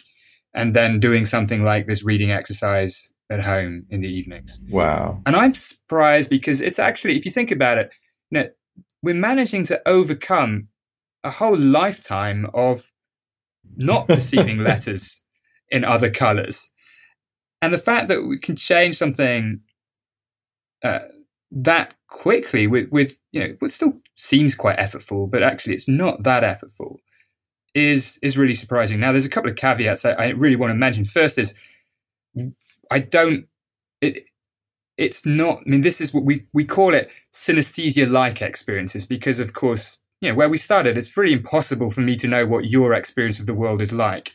[0.53, 4.61] and then doing something like this reading exercise at home in the evenings.
[4.69, 5.21] Wow.
[5.25, 7.91] And I'm surprised because it's actually, if you think about it,
[8.29, 8.49] you know,
[9.01, 10.67] we're managing to overcome
[11.23, 12.91] a whole lifetime of
[13.77, 15.23] not perceiving letters
[15.69, 16.71] in other colors.
[17.61, 19.61] And the fact that we can change something
[20.83, 21.01] uh,
[21.51, 26.23] that quickly with with you know what still seems quite effortful, but actually it's not
[26.23, 26.97] that effortful.
[27.73, 28.99] Is is really surprising.
[28.99, 31.05] Now, there's a couple of caveats I, I really want to mention.
[31.05, 31.53] First is
[32.89, 33.45] I don't.
[34.01, 34.25] It,
[34.97, 39.39] it's not, I mean, this is what we, we call it synesthesia like experiences because,
[39.39, 42.65] of course, you know, where we started, it's really impossible for me to know what
[42.65, 44.31] your experience of the world is like.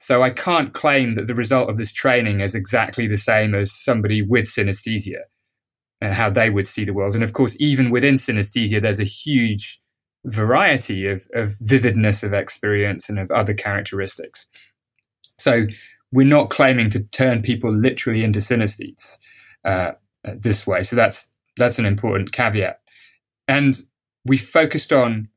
[0.00, 3.70] So I can't claim that the result of this training is exactly the same as
[3.70, 5.24] somebody with synesthesia
[6.00, 7.14] and how they would see the world.
[7.14, 9.78] And of course, even within synesthesia, there's a huge
[10.24, 14.48] variety of, of vividness of experience and of other characteristics.
[15.38, 15.66] So
[16.10, 19.18] we're not claiming to turn people literally into synesthetes
[19.66, 19.92] uh,
[20.24, 20.82] this way.
[20.82, 22.80] So that's that's an important caveat.
[23.46, 23.78] And
[24.24, 25.28] we focused on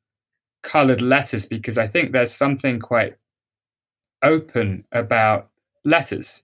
[0.61, 3.15] colored letters because I think there's something quite
[4.23, 5.49] open about
[5.85, 6.43] letters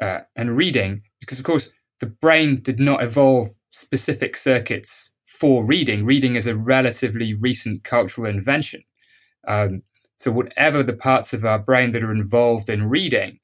[0.00, 6.04] uh, and reading because, of course, the brain did not evolve specific circuits for reading.
[6.04, 8.82] Reading is a relatively recent cultural invention.
[9.46, 9.82] Um,
[10.18, 13.38] so, whatever the parts of our brain that are involved in reading,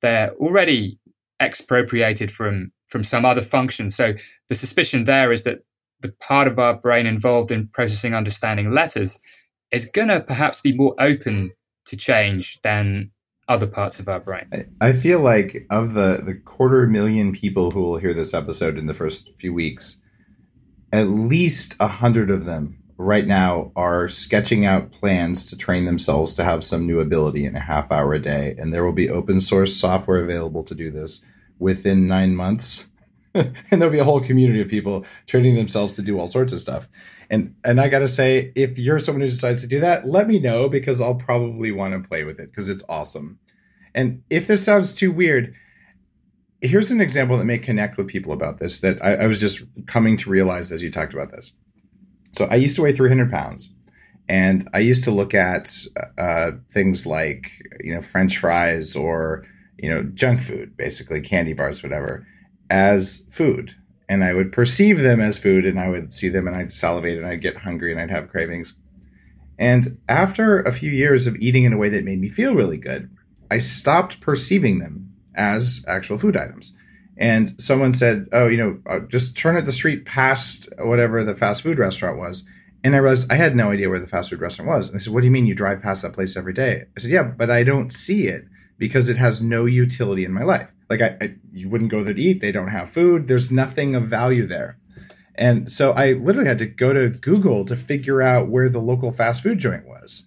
[0.00, 0.98] they're already
[1.40, 3.90] expropriated from from some other function.
[3.90, 4.14] So,
[4.48, 5.64] the suspicion there is that
[6.00, 9.20] the part of our brain involved in processing understanding letters
[9.70, 11.52] is going to perhaps be more open
[11.86, 13.10] to change than
[13.52, 14.48] other parts of our brain.
[14.80, 18.86] I feel like of the the quarter million people who will hear this episode in
[18.86, 19.98] the first few weeks,
[20.92, 26.34] at least a hundred of them right now are sketching out plans to train themselves
[26.34, 29.10] to have some new ability in a half hour a day, and there will be
[29.10, 31.20] open source software available to do this
[31.58, 32.88] within nine months.
[33.34, 36.60] and there'll be a whole community of people training themselves to do all sorts of
[36.60, 36.88] stuff.
[37.32, 40.38] And and I gotta say, if you're someone who decides to do that, let me
[40.38, 43.38] know because I'll probably want to play with it because it's awesome.
[43.94, 45.54] And if this sounds too weird,
[46.60, 49.62] here's an example that may connect with people about this that I, I was just
[49.86, 51.52] coming to realize as you talked about this.
[52.32, 53.70] So I used to weigh 300 pounds,
[54.28, 55.74] and I used to look at
[56.18, 59.46] uh, things like you know French fries or
[59.78, 62.26] you know junk food, basically candy bars, whatever,
[62.68, 63.74] as food
[64.08, 67.18] and I would perceive them as food and I would see them and I'd salivate
[67.18, 68.74] and I'd get hungry and I'd have cravings.
[69.58, 72.78] And after a few years of eating in a way that made me feel really
[72.78, 73.10] good,
[73.50, 76.72] I stopped perceiving them as actual food items.
[77.16, 81.34] And someone said, "Oh, you know, uh, just turn at the street past whatever the
[81.34, 82.44] fast food restaurant was."
[82.82, 84.88] And I realized I had no idea where the fast food restaurant was.
[84.88, 87.00] And I said, "What do you mean you drive past that place every day?" I
[87.00, 88.46] said, "Yeah, but I don't see it
[88.78, 92.14] because it has no utility in my life." Like I, I, you wouldn't go there
[92.14, 92.40] to eat.
[92.40, 93.28] They don't have food.
[93.28, 94.78] There's nothing of value there.
[95.34, 99.12] And so I literally had to go to Google to figure out where the local
[99.12, 100.26] fast food joint was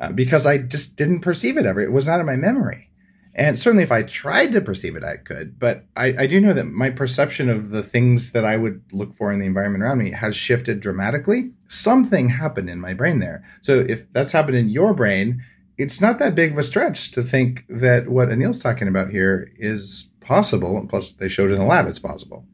[0.00, 1.80] uh, because I just didn't perceive it ever.
[1.80, 2.88] It was not in my memory.
[3.34, 5.58] And certainly if I tried to perceive it, I could.
[5.58, 9.14] But I, I do know that my perception of the things that I would look
[9.14, 11.50] for in the environment around me has shifted dramatically.
[11.68, 13.44] Something happened in my brain there.
[13.60, 15.44] So if that's happened in your brain,
[15.78, 19.50] it's not that big of a stretch to think that what Anil's talking about here
[19.56, 20.84] is possible.
[20.88, 22.46] Plus, they showed in the lab it's possible.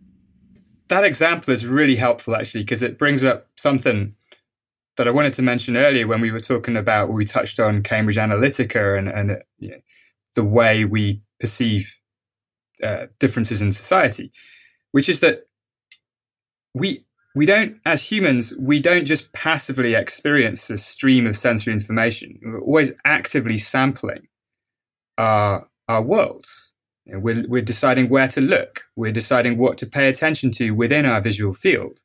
[0.88, 4.14] That example is really helpful, actually, because it brings up something
[4.96, 8.16] that I wanted to mention earlier when we were talking about, we touched on Cambridge
[8.16, 9.78] Analytica and, and you know,
[10.34, 11.98] the way we perceive
[12.82, 14.32] uh, differences in society,
[14.90, 15.46] which is that
[16.74, 22.38] we we don't, as humans, we don't just passively experience a stream of sensory information.
[22.42, 24.28] We're always actively sampling
[25.16, 26.72] our, our worlds.
[27.06, 28.84] You know, we're, we're deciding where to look.
[28.96, 32.00] We're deciding what to pay attention to within our visual field.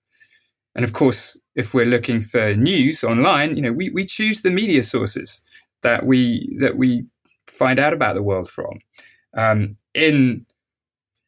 [0.75, 4.51] And of course, if we're looking for news online, you know, we, we choose the
[4.51, 5.43] media sources
[5.83, 7.05] that we, that we
[7.47, 8.79] find out about the world from.
[9.35, 10.46] Um, in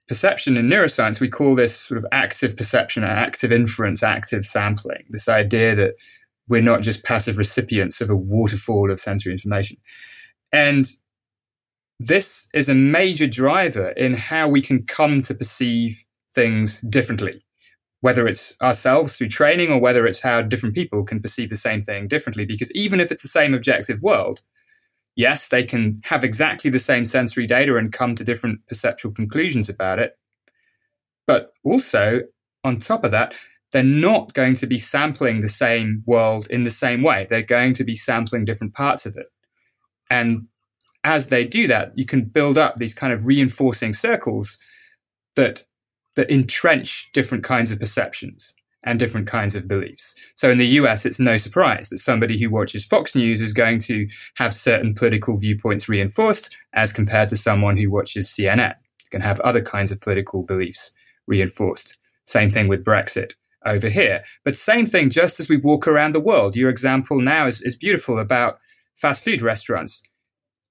[0.10, 5.06] perception in neuroscience, we call this sort of active perception, active inference, active sampling.
[5.10, 5.93] This idea that
[6.50, 9.78] we're not just passive recipients of a waterfall of sensory information.
[10.52, 10.88] And
[12.00, 17.45] this is a major driver in how we can come to perceive things differently,
[18.02, 21.82] whether it's ourselves through training or whether it's how different people can perceive the same
[21.82, 22.45] thing differently.
[22.45, 24.41] Because even if it's the same objective world,
[25.19, 29.67] yes, they can have exactly the same sensory data and come to different perceptual conclusions
[29.67, 30.13] about it.
[31.27, 32.21] But also,
[32.63, 33.34] on top of that,
[33.73, 37.27] they're not going to be sampling the same world in the same way.
[37.29, 39.27] They're going to be sampling different parts of it.
[40.10, 40.47] And
[41.03, 44.58] as they do that, you can build up these kind of reinforcing circles
[45.36, 45.65] that
[46.15, 50.15] that entrench different kinds of perceptions and different kinds of beliefs.
[50.35, 53.79] So in the US, it's no surprise that somebody who watches Fox News is going
[53.79, 58.75] to have certain political viewpoints reinforced as compared to someone who watches CNN.
[59.11, 60.93] Can have other kinds of political beliefs
[61.25, 61.97] reinforced.
[62.25, 63.33] Same thing with Brexit
[63.65, 64.23] over here.
[64.45, 66.55] But same thing just as we walk around the world.
[66.55, 68.59] Your example now is, is beautiful about
[68.95, 70.03] fast food restaurants.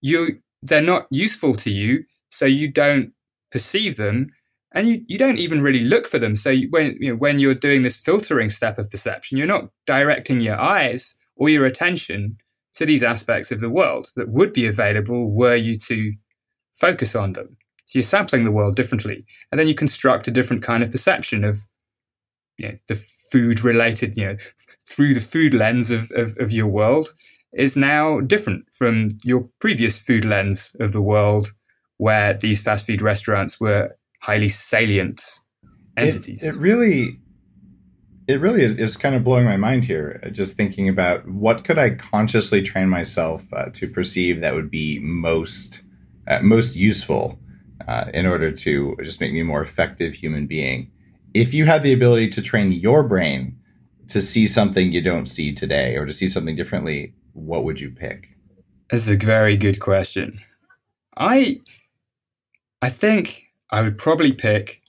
[0.00, 3.12] You, they're not useful to you, so you don't
[3.50, 4.30] perceive them
[4.72, 6.36] and you, you don't even really look for them.
[6.36, 10.40] So when you know, when you're doing this filtering step of perception, you're not directing
[10.40, 12.38] your eyes or your attention
[12.74, 16.12] to these aspects of the world that would be available were you to
[16.74, 17.56] focus on them.
[17.86, 21.42] So you're sampling the world differently, and then you construct a different kind of perception
[21.42, 21.66] of
[22.58, 24.36] you know, the food related, you know,
[24.86, 27.14] through the food lens of, of, of your world
[27.52, 31.52] is now different from your previous food lens of the world,
[31.96, 35.22] where these fast food restaurants were highly salient
[35.96, 36.42] entities.
[36.42, 37.18] It, it really,
[38.26, 40.20] it really is, is, kind of blowing my mind here.
[40.24, 44.70] Uh, just thinking about what could I consciously train myself uh, to perceive that would
[44.70, 45.82] be most
[46.26, 47.38] uh, most useful
[47.86, 50.90] uh, in order to just make me a more effective human being.
[51.34, 53.58] If you had the ability to train your brain
[54.08, 57.90] to see something you don't see today, or to see something differently, what would you
[57.90, 58.28] pick?
[58.90, 60.40] That's a very good question.
[61.16, 61.60] I
[62.80, 64.82] I think I would probably pick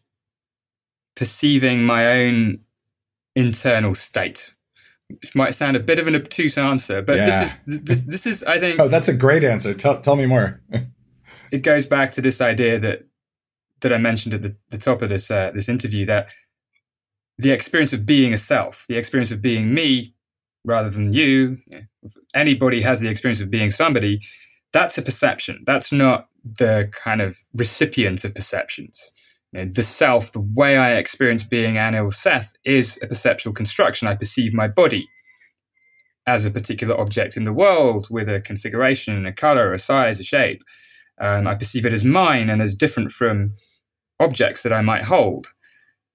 [1.16, 2.60] perceiving my own
[3.36, 4.54] internal state.
[5.10, 7.26] It might sound a bit of an obtuse answer, but yeah.
[7.26, 9.74] this is this, this is I think Oh, that's a great answer.
[9.74, 10.62] Tell tell me more.
[11.52, 13.06] it goes back to this idea that
[13.82, 16.34] that I mentioned at the, the top of this uh, this interview that
[17.38, 20.14] the experience of being a self, the experience of being me
[20.66, 21.58] rather than you,
[22.36, 24.22] anybody has the experience of being somebody,
[24.74, 25.64] that's a perception.
[25.66, 29.14] That's not the kind of recipient of perceptions.
[29.52, 34.08] You know, the self, the way I experience being Anil Seth, is a perceptual construction.
[34.08, 35.08] I perceive my body
[36.28, 40.24] as a particular object in the world with a configuration, a color, a size, a
[40.24, 40.62] shape.
[41.18, 43.56] And I perceive it as mine and as different from
[44.20, 45.48] objects that I might hold.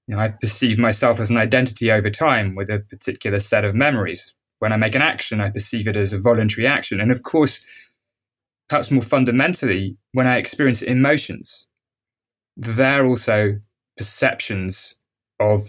[0.07, 3.75] You know, I perceive myself as an identity over time with a particular set of
[3.75, 4.35] memories.
[4.61, 7.01] When I make an action, I perceive it as a voluntary action.
[7.01, 7.65] And of course,
[8.69, 11.67] perhaps more fundamentally, when I experience emotions,
[12.57, 13.59] they're also
[13.97, 14.95] perceptions
[15.41, 15.61] of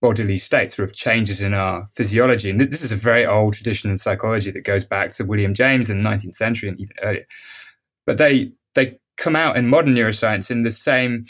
[0.00, 2.50] bodily states or of changes in our physiology.
[2.50, 5.90] And this is a very old tradition in psychology that goes back to William James
[5.90, 7.26] in the 19th century and even earlier.
[8.06, 11.24] But they they come out in modern neuroscience in the same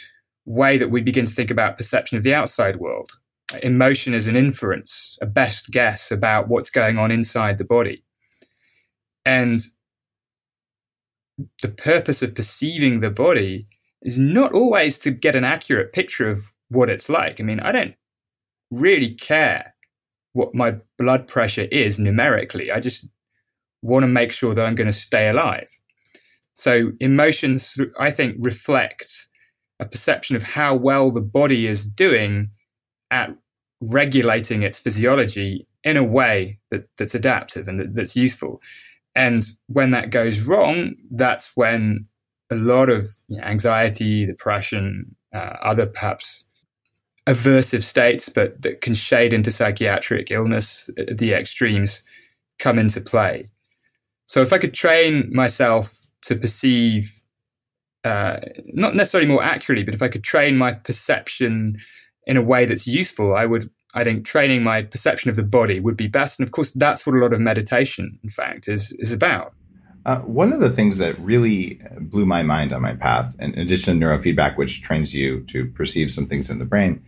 [0.44, 3.12] way that we begin to think about perception of the outside world.
[3.62, 8.04] Emotion is an inference, a best guess about what's going on inside the body.
[9.24, 9.60] And
[11.62, 13.66] the purpose of perceiving the body
[14.02, 17.40] is not always to get an accurate picture of what it's like.
[17.40, 17.94] I mean, I don't
[18.70, 19.74] really care
[20.32, 22.70] what my blood pressure is numerically.
[22.70, 23.08] I just
[23.82, 25.68] want to make sure that I'm going to stay alive.
[26.54, 29.28] So emotions, I think, reflect
[29.80, 32.50] a perception of how well the body is doing
[33.10, 33.30] at
[33.80, 38.60] regulating its physiology in a way that, that's adaptive and that, that's useful.
[39.18, 42.06] And when that goes wrong, that's when
[42.52, 43.04] a lot of
[43.42, 46.44] anxiety, depression, uh, other perhaps
[47.26, 52.04] aversive states, but that can shade into psychiatric illness at the extremes,
[52.60, 53.50] come into play.
[54.26, 57.20] So if I could train myself to perceive
[58.04, 61.78] uh, not necessarily more accurately, but if I could train my perception
[62.24, 63.68] in a way that's useful, I would.
[63.94, 67.06] I think training my perception of the body would be best, and of course, that's
[67.06, 69.54] what a lot of meditation, in fact, is is about.
[70.06, 73.98] Uh, one of the things that really blew my mind on my path, in addition
[73.98, 77.02] to neurofeedback, which trains you to perceive some things in the brain,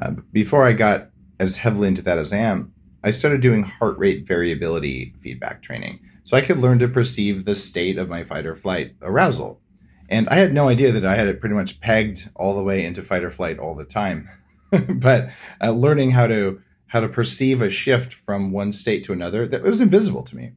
[0.00, 2.72] uh, before I got as heavily into that as I am,
[3.04, 6.00] I started doing heart rate variability feedback training.
[6.24, 9.60] So I could learn to perceive the state of my fight or flight arousal.
[10.08, 12.84] And I had no idea that I had it pretty much pegged all the way
[12.84, 14.28] into fight or flight all the time.
[14.94, 15.30] but
[15.62, 19.62] uh, learning how to how to perceive a shift from one state to another that
[19.62, 20.52] was invisible to me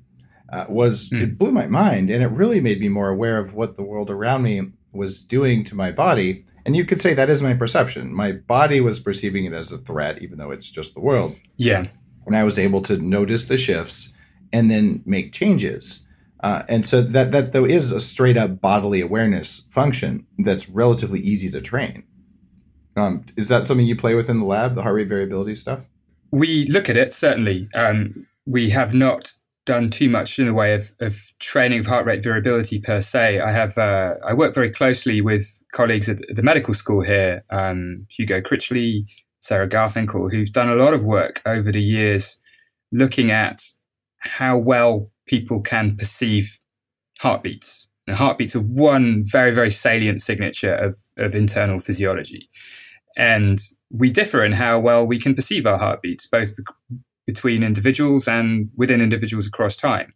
[0.51, 1.21] uh, was mm.
[1.21, 4.09] it blew my mind and it really made me more aware of what the world
[4.09, 6.45] around me was doing to my body.
[6.65, 8.13] And you could say that is my perception.
[8.13, 11.35] My body was perceiving it as a threat even though it's just the world.
[11.57, 11.87] Yeah.
[12.25, 14.13] And i was able to notice the shifts
[14.53, 16.03] and then make changes.
[16.41, 21.19] Uh, and so that that though is a straight up bodily awareness function that's relatively
[21.19, 22.03] easy to train.
[22.99, 25.89] Um, is that something you play with in the lab, the heart rate variability stuff?
[26.31, 27.69] We look at it certainly.
[27.73, 29.33] Um, we have not
[29.65, 33.39] done too much in the way of, of training of heart rate variability per se.
[33.39, 38.05] I have uh, I work very closely with colleagues at the medical school here, um,
[38.09, 39.05] Hugo Critchley,
[39.41, 42.39] Sarah Garfinkel, who've done a lot of work over the years
[42.91, 43.61] looking at
[44.17, 46.59] how well people can perceive
[47.19, 47.87] heartbeats.
[48.07, 52.49] And heartbeats are one very, very salient signature of, of internal physiology.
[53.19, 53.59] And
[53.91, 56.55] we differ in how well we can perceive our heartbeats, both
[57.27, 60.13] between individuals and within individuals across time.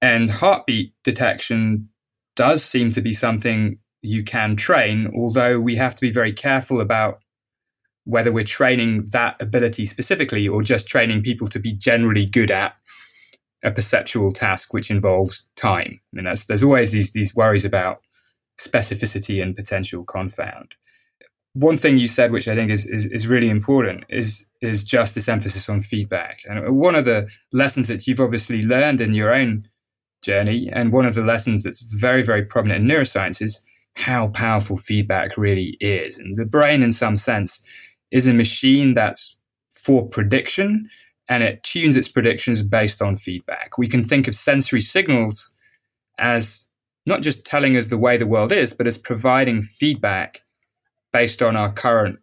[0.00, 1.90] And heartbeat detection
[2.36, 6.80] does seem to be something you can train, although we have to be very careful
[6.80, 7.20] about
[8.04, 12.74] whether we're training that ability specifically or just training people to be generally good at
[13.62, 16.00] a perceptual task which involves time.
[16.12, 18.00] I mean, there's always these, these worries about
[18.58, 20.74] specificity and potential confound.
[21.54, 25.14] One thing you said, which I think is, is, is really important, is, is just
[25.14, 26.40] this emphasis on feedback.
[26.48, 29.68] And one of the lessons that you've obviously learned in your own
[30.22, 34.76] journey, and one of the lessons that's very, very prominent in neuroscience is how powerful
[34.76, 36.18] feedback really is.
[36.18, 37.62] And the brain, in some sense,
[38.10, 39.36] is a machine that's
[39.70, 40.88] for prediction
[41.28, 43.78] and it tunes its predictions based on feedback.
[43.78, 45.54] We can think of sensory signals
[46.18, 46.68] as
[47.06, 50.42] not just telling us the way the world is, but as providing feedback
[51.14, 52.18] based on our current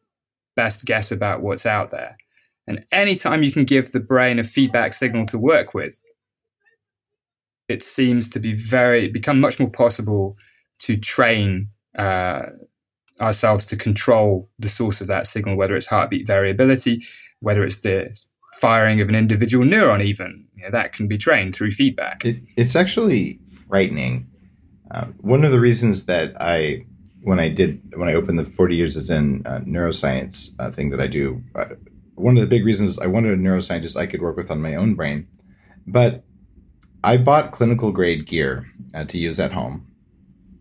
[0.56, 2.18] best guess about what's out there.
[2.68, 6.04] And anytime you can give the brain a feedback signal to work with,
[7.70, 10.38] it seems to be very become much more possible
[10.80, 12.44] to train uh,
[13.22, 17.06] ourselves to control the source of that signal, whether it's heartbeat variability,
[17.40, 18.14] whether it's the
[18.60, 22.26] firing of an individual neuron, even you know, that can be trained through feedback.
[22.26, 24.28] It, it's actually frightening.
[24.92, 26.86] Uh, one of the reasons that I,
[27.24, 30.90] when I did, when I opened the 40 Years of Zen uh, neuroscience uh, thing
[30.90, 31.66] that I do, uh,
[32.16, 34.76] one of the big reasons I wanted a neuroscientist I could work with on my
[34.76, 35.28] own brain.
[35.88, 36.24] But
[37.04, 39.88] I bought clinical grade gear uh, to use at home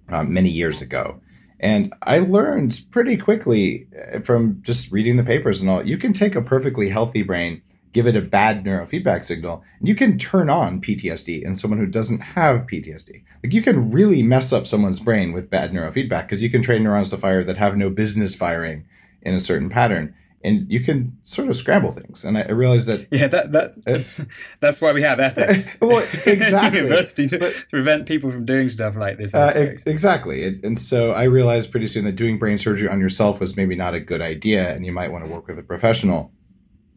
[0.09, 1.21] uh, many years ago.
[1.59, 6.13] And I learned pretty quickly uh, from just reading the papers and all, you can
[6.13, 7.61] take a perfectly healthy brain,
[7.93, 11.87] give it a bad neurofeedback signal, and you can turn on PTSD in someone who
[11.87, 13.23] doesn't have PTSD.
[13.43, 16.83] Like you can really mess up someone's brain with bad neurofeedback because you can train
[16.83, 18.87] neurons to fire that have no business firing
[19.23, 22.25] in a certain pattern and you can sort of scramble things.
[22.25, 24.25] And I, I realized that yeah, that that uh,
[24.61, 25.71] that's why we have ethics.
[25.81, 29.35] well, exactly, university to, to, prevent people from doing stuff like this.
[29.35, 33.01] Uh, ex- exactly, and, and so I realized pretty soon that doing brain surgery on
[33.01, 35.63] yourself was maybe not a good idea, and you might want to work with a
[35.63, 36.33] professional.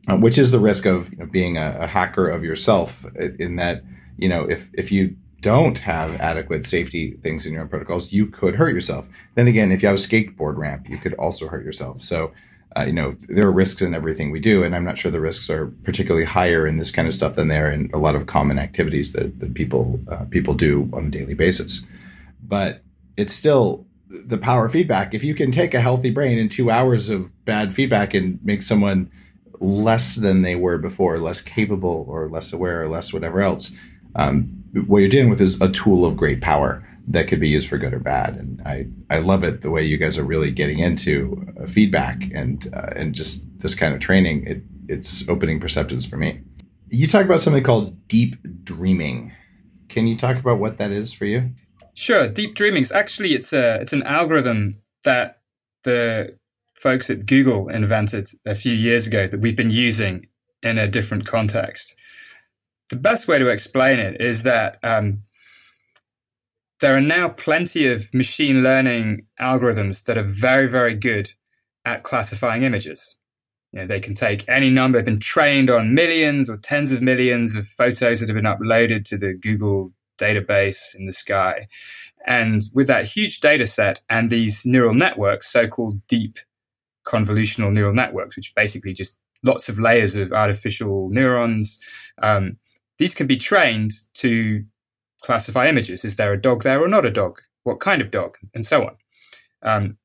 [0.09, 3.05] Uh, which is the risk of you know, being a, a hacker of yourself?
[3.15, 3.83] In that,
[4.17, 8.25] you know, if if you don't have adequate safety things in your own protocols, you
[8.27, 9.09] could hurt yourself.
[9.35, 12.01] Then again, if you have a skateboard ramp, you could also hurt yourself.
[12.01, 12.31] So
[12.75, 15.21] uh, you know, there are risks in everything we do, and I'm not sure the
[15.21, 18.15] risks are particularly higher in this kind of stuff than they are in a lot
[18.15, 21.83] of common activities that, that people uh, people do on a daily basis.
[22.41, 22.81] But
[23.15, 25.13] it's still the power of feedback.
[25.13, 28.61] If you can take a healthy brain in two hours of bad feedback and make
[28.61, 29.11] someone
[29.59, 33.75] less than they were before, less capable or less aware or less whatever else,
[34.15, 37.67] um, what you're dealing with is a tool of great power that could be used
[37.67, 38.35] for good or bad.
[38.35, 42.23] And I, I love it the way you guys are really getting into uh, feedback
[42.33, 44.47] and uh, and just this kind of training.
[44.47, 46.41] It it's opening perceptions for me.
[46.89, 49.33] You talk about something called deep dreaming.
[49.89, 51.51] Can you talk about what that is for you?
[51.93, 52.27] Sure.
[52.27, 55.39] Deep dreaming is actually it's a it's an algorithm that
[55.83, 56.37] the
[56.83, 60.27] folks at Google invented a few years ago that we've been using
[60.61, 61.95] in a different context.
[62.89, 65.23] The best way to explain it is that um,
[66.81, 71.31] there are now plenty of machine learning algorithms that are very, very good
[71.85, 73.17] at classifying images.
[73.71, 77.01] You know, they can take any number, they've been trained on millions or tens of
[77.01, 81.67] millions of photos that have been uploaded to the Google database in the sky.
[82.27, 86.37] And with that huge data set and these neural networks, so called deep
[87.05, 91.79] convolutional neural networks, which are basically just lots of layers of artificial neurons,
[92.21, 92.57] um,
[92.97, 94.63] these can be trained to
[95.21, 96.05] classify images.
[96.05, 97.41] Is there a dog there or not a dog?
[97.63, 98.37] What kind of dog?
[98.53, 98.95] And so on.
[99.61, 99.97] Um,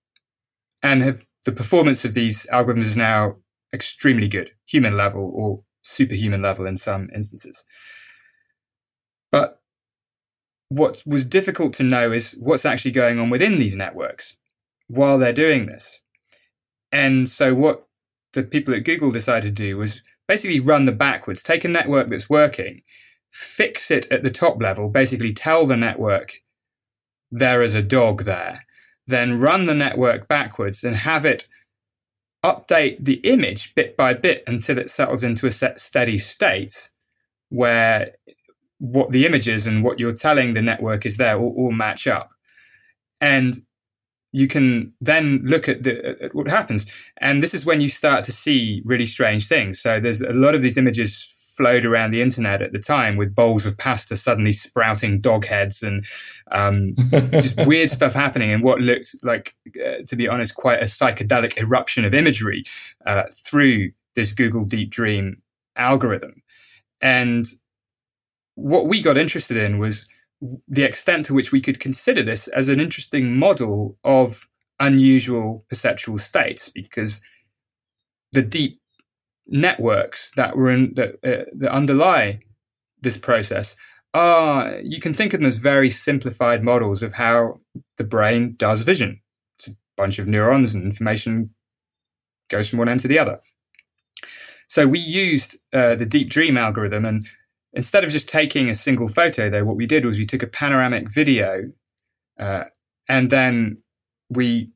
[0.82, 3.36] and have, the performance of these algorithms is now
[3.72, 7.64] extremely good, human level or superhuman level in some instances.
[9.30, 9.60] But
[10.68, 14.36] what was difficult to know is what's actually going on within these networks
[14.86, 16.02] while they're doing this.
[16.90, 17.86] And so what
[18.32, 22.08] the people at Google decided to do was basically run the backwards, take a network
[22.08, 22.82] that's working
[23.30, 26.42] fix it at the top level, basically tell the network
[27.30, 28.64] there is a dog there,
[29.06, 31.48] then run the network backwards and have it
[32.44, 36.90] update the image bit by bit until it settles into a set steady state
[37.48, 38.12] where
[38.78, 42.06] what the image is and what you're telling the network is there all, all match
[42.06, 42.30] up.
[43.20, 43.56] And
[44.32, 46.90] you can then look at, the, at what happens.
[47.18, 49.80] And this is when you start to see really strange things.
[49.80, 53.34] So there's a lot of these images flowed around the internet at the time with
[53.34, 56.06] bowls of pasta suddenly sprouting dog heads and
[56.52, 56.94] um,
[57.32, 61.58] just weird stuff happening and what looked like, uh, to be honest, quite a psychedelic
[61.58, 62.62] eruption of imagery
[63.06, 65.42] uh, through this Google Deep Dream
[65.74, 66.42] algorithm.
[67.00, 67.44] And
[68.54, 70.08] what we got interested in was
[70.68, 74.48] the extent to which we could consider this as an interesting model of
[74.80, 77.20] unusual perceptual states because
[78.32, 78.80] the deep
[79.46, 82.40] networks that were in that, uh, that underlie
[83.00, 83.74] this process
[84.14, 87.60] are you can think of them as very simplified models of how
[87.96, 89.20] the brain does vision.
[89.58, 91.50] It's a bunch of neurons and information
[92.48, 93.40] goes from one end to the other.
[94.68, 97.26] So we used uh, the deep dream algorithm and
[97.72, 100.46] instead of just taking a single photo though what we did was we took a
[100.46, 101.70] panoramic video
[102.38, 102.64] uh,
[103.08, 103.78] and then
[104.30, 104.70] we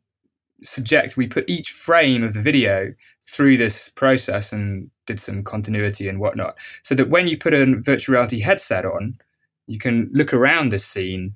[0.62, 2.92] subject we put each frame of the video
[3.26, 7.80] through this process and did some continuity and whatnot so that when you put a
[7.80, 9.18] virtual reality headset on
[9.66, 11.34] you can look around this scene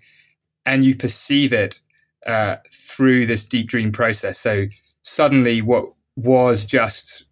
[0.66, 1.80] and you perceive it
[2.26, 4.38] uh, through this deep dream process.
[4.38, 4.66] So
[5.02, 5.86] suddenly what
[6.16, 7.25] was just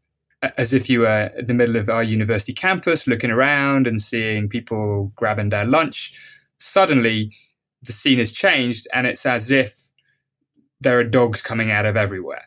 [0.56, 4.48] as if you were in the middle of our university campus looking around and seeing
[4.48, 6.18] people grabbing their lunch
[6.58, 7.32] suddenly
[7.82, 9.90] the scene has changed and it's as if
[10.80, 12.44] there are dogs coming out of everywhere.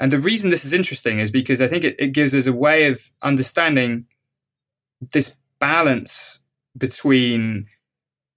[0.00, 2.52] And the reason this is interesting is because I think it, it gives us a
[2.52, 4.06] way of understanding
[5.12, 6.42] this balance
[6.76, 7.66] between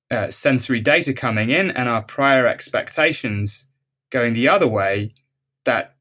[0.10, 3.68] uh, sensory data coming in and our prior expectations
[4.10, 5.14] going the other way
[5.66, 5.96] that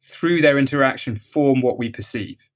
[0.00, 2.50] through their interaction form what we perceive.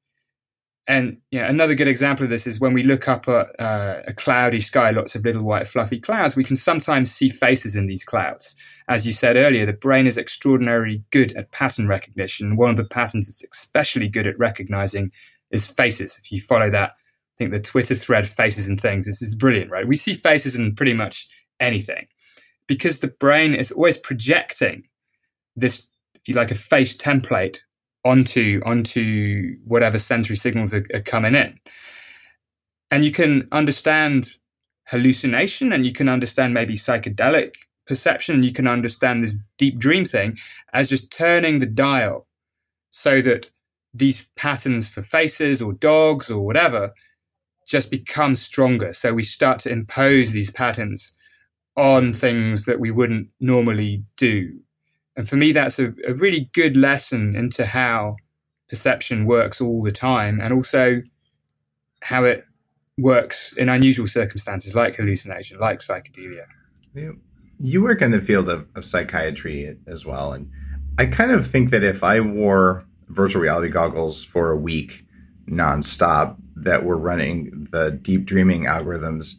[0.88, 4.03] And you know, another good example of this is when we look up at uh,
[4.07, 7.86] a cloudy sky, lots of little white fluffy clouds, we can sometimes see faces in
[7.86, 8.57] these clouds.
[8.88, 12.57] As you said earlier, the brain is extraordinarily good at pattern recognition.
[12.57, 15.12] One of the patterns it's especially good at recognizing
[15.53, 16.18] is faces.
[16.22, 19.86] If you follow that, I think the Twitter thread Faces in Things, is brilliant, right?
[19.86, 21.28] We see faces in pretty much
[21.61, 22.09] anything
[22.66, 24.84] because the brain is always projecting
[25.57, 25.88] this,
[26.23, 27.59] if you like, a face template
[28.05, 31.59] onto onto whatever sensory signals are, are coming in.
[32.91, 34.31] And you can understand
[34.89, 37.55] hallucination and you can understand maybe psychedelic
[37.87, 38.43] perception.
[38.43, 40.39] You can understand this deep dream thing
[40.73, 42.27] as just turning the dial
[42.91, 43.51] so that
[43.95, 46.93] these patterns for faces or dogs or whatever
[47.66, 48.93] just become stronger.
[48.93, 51.14] So we start to impose these patterns
[51.77, 54.61] on things that we wouldn't normally do
[55.17, 58.17] and for me, that's a, a really good lesson into how
[58.69, 61.03] perception works all the time and also
[62.03, 62.45] how it
[62.99, 66.47] works in unusual circumstances like hallucination, like psychedelia.
[67.59, 70.33] You work in the field of, of psychiatry as well.
[70.33, 70.51] And
[70.99, 75.05] I kind of think that if I wore virtual reality goggles for a week
[75.47, 79.35] nonstop that were running the deep dreaming algorithms,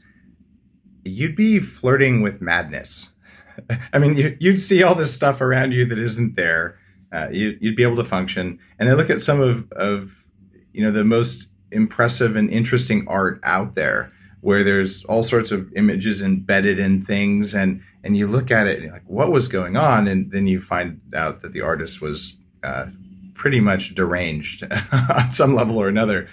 [1.04, 3.13] you'd be flirting with madness
[3.94, 6.78] I mean, you, would see all this stuff around you that isn't there.
[7.12, 8.60] Uh, you, would be able to function.
[8.80, 10.26] And I look at some of, of,
[10.72, 15.72] you know, the most impressive and interesting art out there, where there's all sorts of
[15.74, 19.78] images embedded in things, and and you look at it and like, what was going
[19.78, 20.08] on?
[20.08, 22.88] And then you find out that the artist was uh,
[23.34, 26.28] pretty much deranged on some level or another.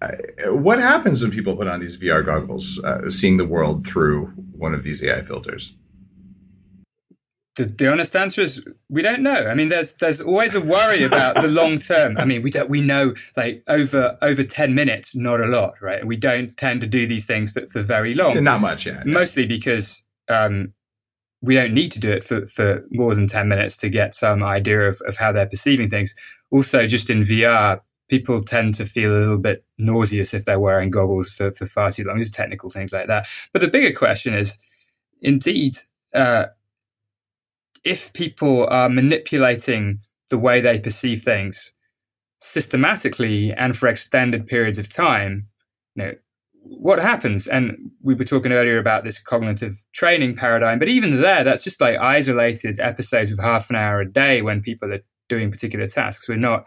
[0.00, 4.26] Uh, what happens when people put on these VR goggles, uh, seeing the world through
[4.56, 5.74] one of these AI filters?
[7.56, 9.46] The, the honest answer is we don't know.
[9.48, 12.16] I mean, there's there's always a worry about the long term.
[12.16, 16.06] I mean, we don't we know like over over ten minutes, not a lot, right?
[16.06, 18.42] We don't tend to do these things for, for very long.
[18.42, 19.02] Not much, yeah.
[19.04, 20.72] Mostly because um,
[21.42, 24.42] we don't need to do it for, for more than ten minutes to get some
[24.42, 26.14] idea of, of how they're perceiving things.
[26.50, 30.90] Also, just in VR, people tend to feel a little bit nauseous if they're wearing
[30.90, 32.16] goggles for, for far too long.
[32.16, 33.26] There's technical things like that.
[33.52, 34.58] But the bigger question is,
[35.20, 35.76] indeed.
[36.14, 36.46] Uh,
[37.84, 41.74] if people are manipulating the way they perceive things
[42.40, 45.48] systematically and for extended periods of time,
[45.94, 46.12] you know,
[46.64, 47.46] what happens?
[47.46, 51.80] And we were talking earlier about this cognitive training paradigm, but even there, that's just
[51.80, 56.28] like isolated episodes of half an hour a day when people are doing particular tasks.
[56.28, 56.66] We're not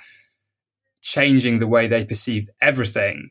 [1.01, 3.30] changing the way they perceive everything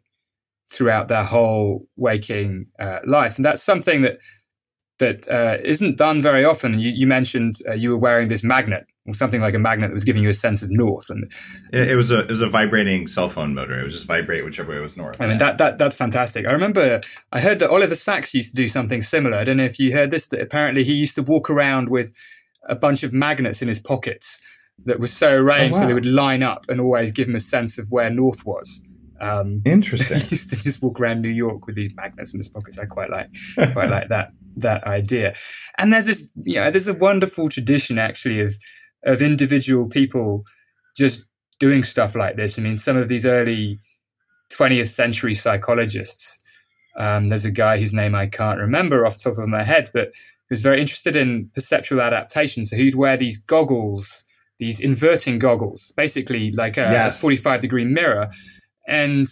[0.70, 3.36] throughout their whole waking uh, life.
[3.36, 4.18] And that's something that
[4.98, 6.78] that uh, not done very often.
[6.78, 9.94] You, you mentioned uh, you were wearing this magnet or something like a magnet that
[9.94, 11.10] was giving you a sense of north.
[11.10, 11.30] And
[11.72, 13.78] it, it was a it was a vibrating cell phone motor.
[13.78, 15.20] It would just vibrate whichever way it was north.
[15.20, 16.46] I mean that that that's fantastic.
[16.46, 17.00] I remember
[17.32, 19.36] I heard that Oliver Sacks used to do something similar.
[19.36, 20.28] I don't know if you heard this.
[20.28, 22.12] That apparently he used to walk around with
[22.68, 24.40] a bunch of magnets in his pockets
[24.84, 25.84] that were so arranged oh, wow.
[25.84, 28.82] so they would line up and always give him a sense of where north was.
[29.20, 30.20] Um, Interesting.
[30.20, 32.78] he used to just walk around New York with these magnets in his pockets.
[32.78, 33.28] I quite like
[33.72, 35.34] quite like that that idea.
[35.78, 38.56] And there's this, you know, there's a wonderful tradition actually of
[39.04, 40.44] of individual people
[40.96, 41.26] just
[41.60, 42.58] doing stuff like this.
[42.58, 43.80] I mean, some of these early
[44.52, 46.40] 20th century psychologists
[46.98, 49.90] Um, there's a guy whose name I can't remember off the top of my head,
[49.92, 50.12] but
[50.48, 52.64] who's very interested in perceptual adaptation.
[52.64, 54.24] So he'd wear these goggles,
[54.58, 57.20] these inverting goggles, basically like a yes.
[57.20, 58.30] 45 degree mirror.
[58.86, 59.26] And,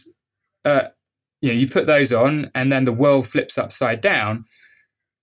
[0.65, 0.89] uh,
[1.41, 4.45] you know, you put those on and then the world flips upside down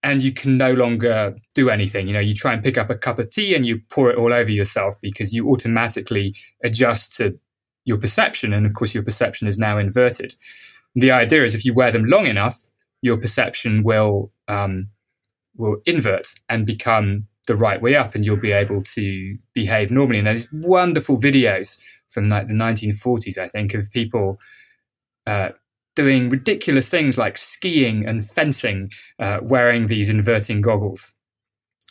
[0.03, 2.07] and you can no longer do anything.
[2.07, 4.17] You know, you try and pick up a cup of tea and you pour it
[4.17, 7.37] all over yourself because you automatically adjust to
[7.85, 8.53] your perception.
[8.53, 10.35] And of course, your perception is now inverted.
[10.95, 12.69] The idea is if you wear them long enough,
[13.01, 14.89] your perception will um,
[15.55, 20.19] will invert and become the right way up, and you'll be able to behave normally.
[20.19, 24.37] And there's wonderful videos from like the 1940s, I think, of people
[25.25, 25.49] uh,
[25.95, 31.13] doing ridiculous things like skiing and fencing, uh, wearing these inverting goggles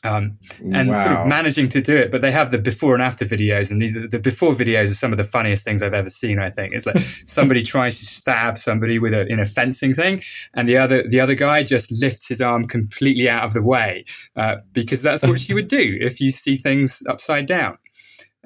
[0.04, 0.38] um,
[0.72, 1.04] and wow.
[1.04, 2.10] sort of managing to do it.
[2.10, 5.12] But they have the before and after videos, and these the before videos are some
[5.12, 6.38] of the funniest things I've ever seen.
[6.38, 10.22] I think it's like somebody tries to stab somebody with a in a fencing thing,
[10.54, 14.04] and the other the other guy just lifts his arm completely out of the way
[14.36, 17.78] uh, because that's what you would do if you see things upside down.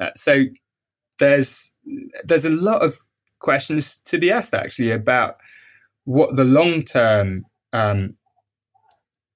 [0.01, 0.45] Uh, so
[1.19, 1.73] there's
[2.25, 2.99] there's a lot of
[3.43, 5.37] questions to be asked actually about
[6.05, 8.17] what the long term um,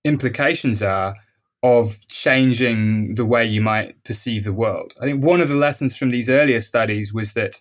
[0.05, 1.15] implications are
[1.63, 4.95] of changing the way you might perceive the world.
[5.01, 7.57] I think one of the lessons from these earlier studies was that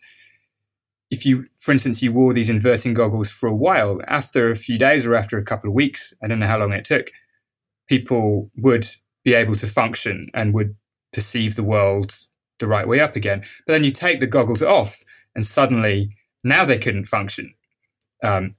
[1.09, 4.77] if you, for instance, you wore these inverting goggles for a while, after a few
[4.77, 7.11] days or after a couple of weeks, I don't know how long it took,
[7.87, 8.87] people would
[9.23, 10.75] be able to function and would
[11.13, 12.15] perceive the world
[12.59, 13.41] the right way up again.
[13.65, 15.03] But then you take the goggles off,
[15.35, 16.09] and suddenly
[16.45, 17.53] now they couldn't function.
[18.23, 18.55] Um,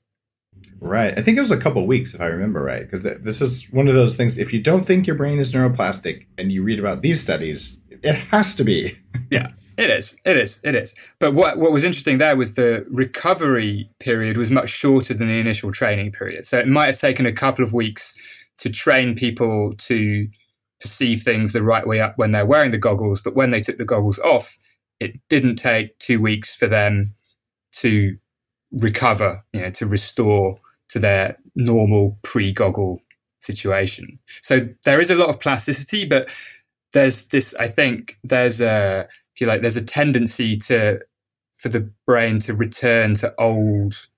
[0.80, 1.18] Right.
[1.18, 3.88] I think it was a couple weeks, if I remember right, because this is one
[3.88, 4.38] of those things.
[4.38, 8.14] If you don't think your brain is neuroplastic and you read about these studies, it
[8.14, 8.98] has to be.
[9.30, 10.16] yeah, it is.
[10.24, 10.60] It is.
[10.62, 10.94] It is.
[11.18, 15.38] But what what was interesting there was the recovery period was much shorter than the
[15.38, 16.46] initial training period.
[16.46, 18.14] So it might have taken a couple of weeks
[18.58, 20.28] to train people to
[20.80, 23.78] perceive things the right way up when they're wearing the goggles, but when they took
[23.78, 24.58] the goggles off,
[25.00, 27.15] it didn't take two weeks for them
[27.80, 28.16] to
[28.72, 30.58] recover, you know, to restore
[30.88, 33.00] to their normal pre-goggle
[33.40, 34.18] situation.
[34.42, 36.28] So there is a lot of plasticity, but
[36.92, 37.54] there's this.
[37.54, 41.00] I think there's a if you like, there's a tendency to
[41.54, 44.08] for the brain to return to old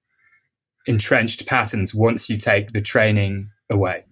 [0.87, 4.05] entrenched patterns once you take the training away.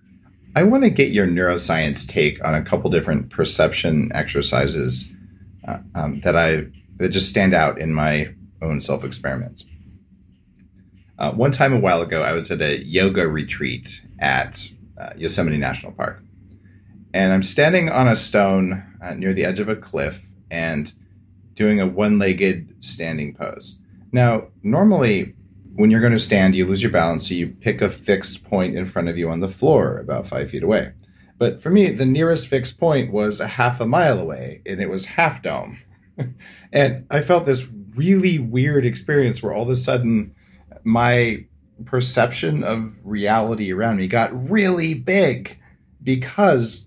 [0.54, 5.12] I want to get your neuroscience take on a couple different perception exercises
[5.68, 6.66] uh, um, that I
[6.96, 9.64] that just stand out in my own self experiments.
[11.18, 15.56] Uh, one time a while ago, I was at a yoga retreat at uh, Yosemite
[15.56, 16.22] National Park.
[17.14, 20.92] And I'm standing on a stone uh, near the edge of a cliff and
[21.54, 23.78] doing a one legged standing pose.
[24.12, 25.34] Now, normally,
[25.74, 28.76] when you're going to stand, you lose your balance, so you pick a fixed point
[28.76, 30.92] in front of you on the floor about five feet away.
[31.38, 34.88] But for me, the nearest fixed point was a half a mile away, and it
[34.88, 35.78] was half dome.
[36.72, 40.34] and I felt this really weird experience where all of a sudden
[40.84, 41.44] my
[41.84, 45.58] perception of reality around me got really big
[46.02, 46.86] because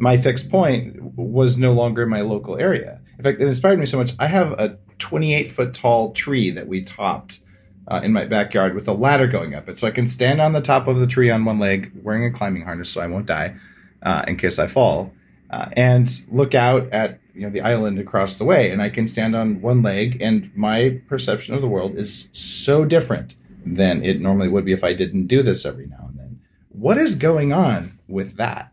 [0.00, 3.00] my fixed point was no longer in my local area.
[3.16, 4.12] In fact, it inspired me so much.
[4.18, 7.40] I have a 28 foot tall tree that we topped
[7.86, 9.78] uh, in my backyard with a ladder going up it.
[9.78, 12.30] So I can stand on the top of the tree on one leg, wearing a
[12.30, 13.56] climbing harness so I won't die
[14.02, 15.12] uh, in case I fall,
[15.50, 19.06] uh, and look out at you know the island across the way and i can
[19.06, 24.20] stand on one leg and my perception of the world is so different than it
[24.20, 26.40] normally would be if i didn't do this every now and then.
[26.70, 28.72] What is going on with that?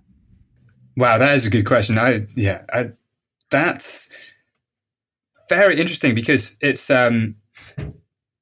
[0.97, 1.99] Wow that is a good question.
[1.99, 2.91] I yeah I,
[3.51, 4.09] that's
[5.47, 7.35] very interesting because it's um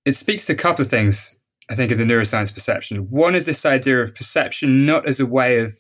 [0.06, 1.38] it speaks to a couple of things
[1.70, 3.10] i think of the neuroscience perception.
[3.10, 5.74] One is this idea of perception not as a way of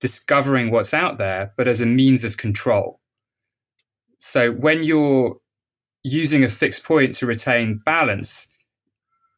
[0.00, 2.99] discovering what's out there but as a means of control
[4.20, 5.38] so when you're
[6.04, 8.46] using a fixed point to retain balance,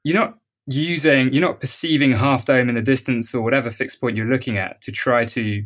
[0.04, 4.16] you're not using, you're not perceiving half dome in the distance or whatever fixed point
[4.16, 5.64] you're looking at to try to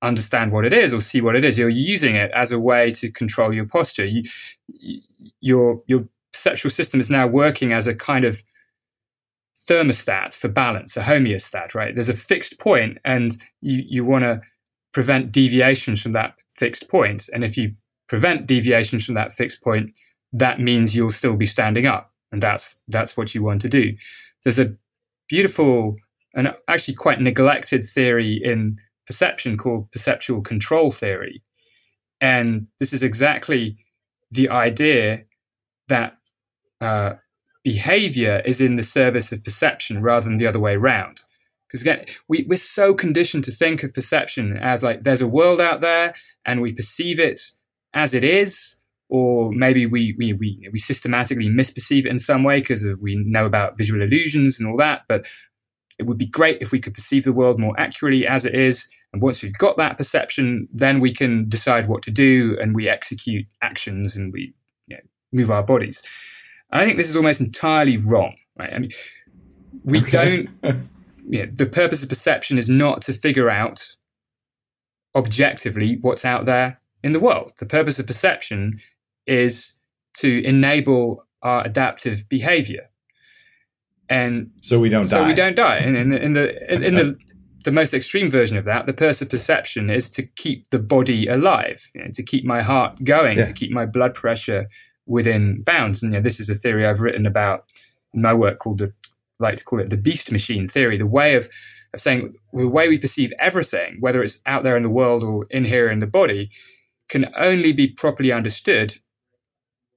[0.00, 1.58] understand what it is or see what it is.
[1.58, 4.06] You're using it as a way to control your posture.
[4.06, 4.22] You,
[5.40, 8.44] your your perceptual system is now working as a kind of
[9.68, 11.94] thermostat for balance, a homeostat, right?
[11.94, 14.40] There's a fixed point and you, you want to
[14.92, 17.28] prevent deviations from that fixed point.
[17.32, 17.74] And if you
[18.08, 19.92] prevent deviations from that fixed point,
[20.32, 22.12] that means you'll still be standing up.
[22.32, 23.96] And that's, that's what you want to do.
[24.44, 24.74] There's a
[25.28, 25.96] beautiful
[26.34, 31.42] and actually quite neglected theory in perception called perceptual control theory.
[32.20, 33.78] And this is exactly
[34.30, 35.24] the idea
[35.88, 36.18] that
[36.80, 37.14] uh,
[37.64, 41.22] behavior is in the service of perception rather than the other way around.
[41.66, 45.60] Because again, we, we're so conditioned to think of perception as like there's a world
[45.60, 47.40] out there and we perceive it
[47.96, 48.76] as it is,
[49.08, 53.46] or maybe we, we, we, we systematically misperceive it in some way because we know
[53.46, 55.02] about visual illusions and all that.
[55.08, 55.26] But
[55.98, 58.86] it would be great if we could perceive the world more accurately as it is.
[59.12, 62.86] And once we've got that perception, then we can decide what to do and we
[62.86, 64.54] execute actions and we
[64.86, 66.02] you know, move our bodies.
[66.70, 68.72] And I think this is almost entirely wrong, right?
[68.74, 68.92] I mean,
[69.84, 70.48] we okay.
[70.62, 70.90] don't
[71.28, 73.96] you know, the purpose of perception is not to figure out
[75.14, 77.52] objectively what's out there in the world.
[77.58, 78.80] The purpose of perception
[79.26, 79.76] is
[80.18, 82.90] to enable our adaptive behavior.
[84.08, 85.22] And so we don't so die.
[85.22, 85.76] So we don't die.
[85.76, 87.18] And in, in, in the in, in the
[87.64, 91.26] the most extreme version of that, the purpose of perception is to keep the body
[91.26, 93.44] alive, you know, to keep my heart going, yeah.
[93.44, 94.68] to keep my blood pressure
[95.06, 96.02] within bounds.
[96.02, 97.64] And you know, this is a theory I've written about
[98.14, 98.92] in my work called the
[99.38, 101.50] like to call it the beast machine theory, the way of,
[101.92, 105.46] of saying the way we perceive everything, whether it's out there in the world or
[105.50, 106.50] in here in the body,
[107.08, 108.96] can only be properly understood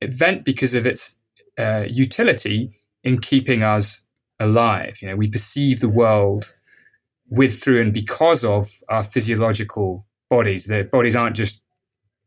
[0.02, 1.18] event because of its
[1.58, 4.04] uh, utility in keeping us
[4.40, 5.02] alive.
[5.02, 6.56] You know, we perceive the world
[7.30, 10.66] with, through, and because of our physiological bodies.
[10.66, 11.62] The bodies aren't just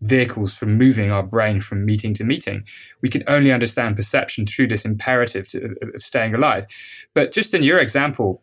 [0.01, 2.65] vehicles for moving our brain from meeting to meeting.
[3.01, 6.67] We can only understand perception through this imperative to, of staying alive.
[7.15, 8.43] But just in your example,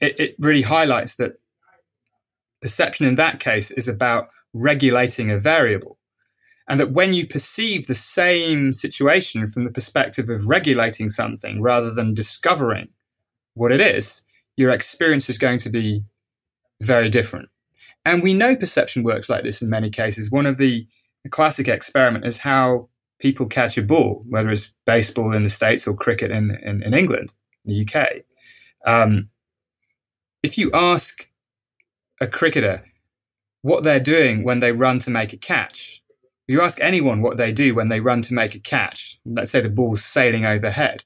[0.00, 1.40] it, it really highlights that
[2.60, 5.98] perception in that case is about regulating a variable.
[6.68, 11.92] And that when you perceive the same situation from the perspective of regulating something rather
[11.92, 12.88] than discovering
[13.54, 14.22] what it is,
[14.56, 16.04] your experience is going to be
[16.80, 17.48] very different.
[18.04, 20.30] And we know perception works like this in many cases.
[20.30, 20.86] One of the,
[21.30, 22.88] classic experiment is how
[23.20, 26.94] people catch a ball, whether it's baseball in the States or cricket in, in, in
[26.94, 27.32] England,
[27.64, 28.22] in the UK.
[28.84, 29.28] Um,
[30.42, 31.28] if you ask
[32.20, 32.82] a cricketer
[33.62, 34.44] what they're doing mm.
[34.44, 36.02] when they run to make a catch,
[36.46, 39.60] you ask anyone what they do when they run to make a catch, let's say
[39.60, 41.04] the ball's sailing overhead,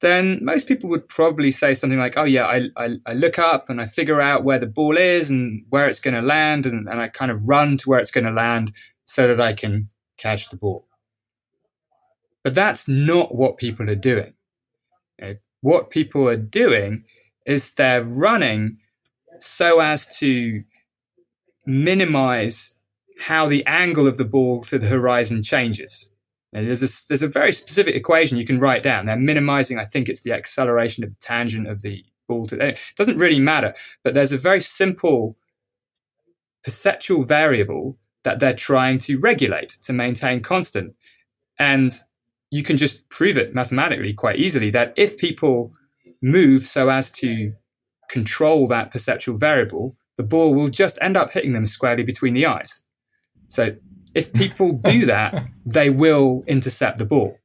[0.00, 3.70] then most people would probably say something like, oh, yeah, I, I, I look up
[3.70, 6.88] and I figure out where the ball is and where it's going to land, and,
[6.88, 8.72] and I kind of run to where it's going to land
[9.04, 10.86] so that I can catch the ball.
[12.42, 14.32] But that's not what people are doing.
[15.20, 17.04] You know, what people are doing
[17.46, 18.78] is they're running
[19.38, 20.64] so as to
[21.66, 22.76] minimize
[23.18, 26.10] how the angle of the ball to the horizon changes.
[26.52, 29.04] Now, there's a, there's a very specific equation you can write down.
[29.04, 32.46] They're minimizing, I think it's the acceleration of the tangent of the ball.
[32.46, 35.36] To, eh, it doesn't really matter, but there's a very simple
[36.62, 40.94] perceptual variable that they're trying to regulate to maintain constant.
[41.58, 41.92] And
[42.50, 45.72] you can just prove it mathematically quite easily that if people
[46.20, 47.54] move so as to
[48.08, 52.46] control that perceptual variable, the ball will just end up hitting them squarely between the
[52.46, 52.82] eyes.
[53.48, 53.76] So
[54.14, 57.38] if people do that, they will intercept the ball.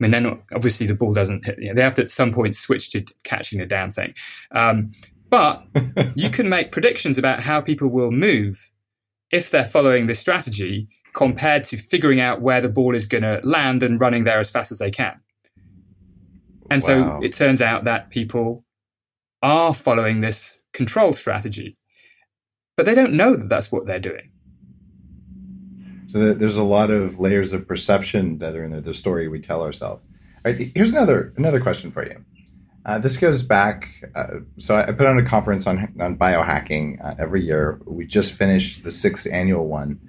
[0.00, 1.58] I mean, they're not obviously the ball doesn't hit.
[1.58, 4.14] You know, they have to at some point switch to catching the damn thing.
[4.52, 4.92] Um,
[5.28, 5.64] but
[6.14, 8.70] you can make predictions about how people will move
[9.30, 13.40] if they're following this strategy compared to figuring out where the ball is going to
[13.42, 15.18] land and running there as fast as they can.
[16.70, 16.86] And wow.
[16.86, 18.64] so it turns out that people
[19.42, 21.77] are following this control strategy,
[22.78, 24.30] but they don't know that that's what they're doing.
[26.06, 29.64] So there's a lot of layers of perception that are in the story we tell
[29.64, 30.04] ourselves.
[30.44, 32.24] All right, here's another another question for you.
[32.86, 33.88] Uh, this goes back.
[34.14, 34.26] Uh,
[34.58, 37.80] so I, put on a conference on on biohacking uh, every year.
[37.84, 40.00] We just finished the sixth annual one,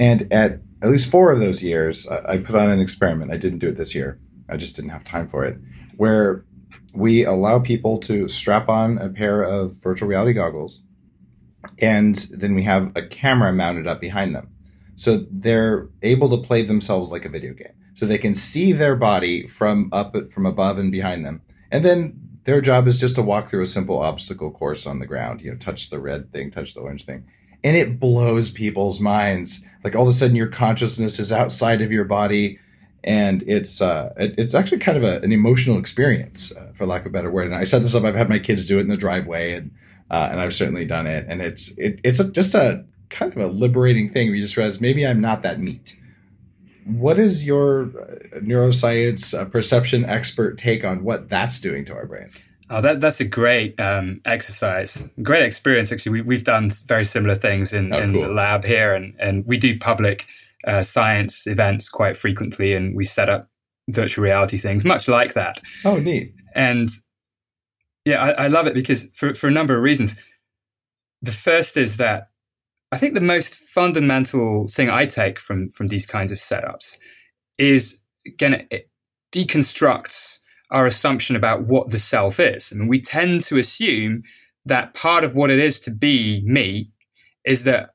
[0.00, 3.32] and at at least four of those years, I put on an experiment.
[3.32, 4.18] I didn't do it this year.
[4.48, 5.58] I just didn't have time for it.
[5.96, 6.44] Where
[6.92, 10.80] we allow people to strap on a pair of virtual reality goggles,
[11.78, 14.48] and then we have a camera mounted up behind them.
[14.94, 17.72] So they're able to play themselves like a video game.
[17.94, 21.42] So they can see their body from up from above and behind them.
[21.70, 25.06] And then their job is just to walk through a simple obstacle course on the
[25.06, 27.26] ground, you know, touch the red thing, touch the orange thing.
[27.62, 29.62] And it blows people's minds.
[29.84, 32.58] Like all of a sudden your consciousness is outside of your body
[33.02, 37.02] and it's uh, it, it's actually kind of a, an emotional experience, uh, for lack
[37.02, 37.46] of a better word.
[37.46, 38.04] And I set this up.
[38.04, 39.70] I've had my kids do it in the driveway, and
[40.10, 41.26] uh, and I've certainly done it.
[41.28, 44.30] And it's it, it's a, just a kind of a liberating thing.
[44.30, 45.96] We just realize maybe I'm not that meat.
[46.84, 52.06] What is your uh, neuroscience uh, perception expert take on what that's doing to our
[52.06, 52.40] brains?
[52.72, 55.90] Oh, that, that's a great um, exercise, great experience.
[55.90, 58.22] Actually, we, have done very similar things in, oh, in cool.
[58.22, 60.26] the lab here, and, and we do public
[60.64, 63.50] uh, science events quite frequently, and we set up
[63.88, 65.60] virtual reality things, much like that.
[65.84, 66.32] Oh, neat.
[66.54, 66.88] And
[68.04, 70.16] Yeah, I, I love it because for, for a number of reasons.
[71.22, 72.28] The first is that
[72.92, 76.96] I think the most fundamental thing I take from from these kinds of setups
[77.58, 78.90] is again it
[79.32, 80.38] deconstructs
[80.70, 82.72] our assumption about what the self is.
[82.72, 84.22] I mean, we tend to assume
[84.64, 86.90] that part of what it is to be me
[87.44, 87.90] is that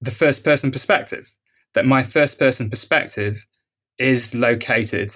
[0.00, 1.34] the first person perspective,
[1.74, 3.46] that my first person perspective
[3.98, 5.12] is located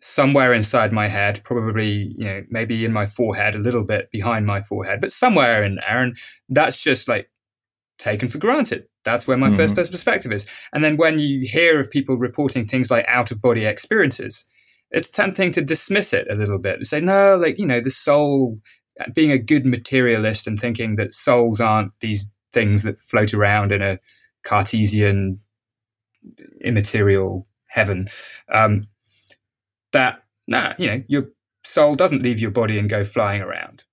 [0.00, 4.46] somewhere inside my head, probably, you know, maybe in my forehead, a little bit behind
[4.46, 6.02] my forehead, but somewhere in there.
[6.02, 6.16] And
[6.48, 7.30] that's just like
[7.98, 8.86] taken for granted.
[9.04, 9.56] That's where my mm-hmm.
[9.56, 10.46] first person perspective is.
[10.72, 14.46] And then when you hear of people reporting things like out of body experiences,
[14.90, 17.90] it's tempting to dismiss it a little bit and say, no, like, you know, the
[17.90, 18.58] soul,
[19.14, 23.82] being a good materialist and thinking that souls aren't these things that float around in
[23.82, 23.98] a
[24.44, 25.40] Cartesian
[26.64, 28.08] immaterial heaven.
[28.52, 28.86] Um,
[29.96, 31.28] that, nah, you know, your
[31.64, 33.84] soul doesn't leave your body and go flying around.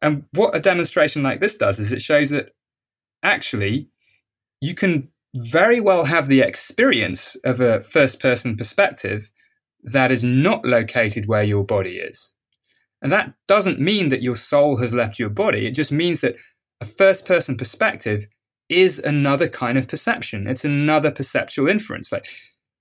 [0.00, 2.50] And what a demonstration like this does is it shows that
[3.22, 3.88] actually
[4.60, 9.30] you can very well have the experience of a first person perspective
[9.82, 12.34] that is not located where your body is.
[13.02, 15.66] And that doesn't mean that your soul has left your body.
[15.66, 16.36] It just means that
[16.80, 18.26] a first person perspective
[18.70, 20.46] is another kind of perception.
[20.46, 22.10] It's another perceptual inference.
[22.10, 22.26] Like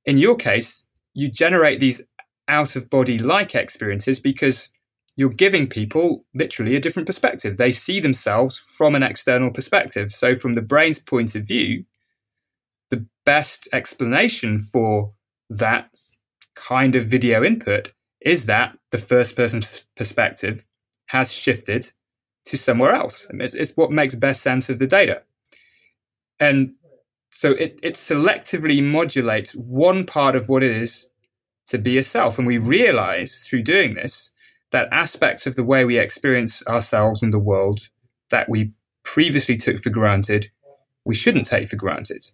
[0.05, 2.01] in your case, you generate these
[2.47, 4.69] out of body like experiences because
[5.15, 7.57] you're giving people literally a different perspective.
[7.57, 10.11] They see themselves from an external perspective.
[10.11, 11.85] So, from the brain's point of view,
[12.89, 15.13] the best explanation for
[15.49, 15.97] that
[16.55, 19.61] kind of video input is that the first person
[19.95, 20.65] perspective
[21.07, 21.91] has shifted
[22.45, 23.27] to somewhere else.
[23.31, 25.23] It's, it's, what makes best sense of the data.
[26.39, 26.73] And
[27.29, 31.09] so it, it selectively modulates one part of what it is
[31.67, 32.37] to be a self.
[32.37, 34.31] And we realize through doing this
[34.71, 37.89] that aspects of the way we experience ourselves in the world
[38.31, 38.71] that we
[39.03, 40.49] previously took for granted,
[41.05, 42.25] we shouldn't take for granted.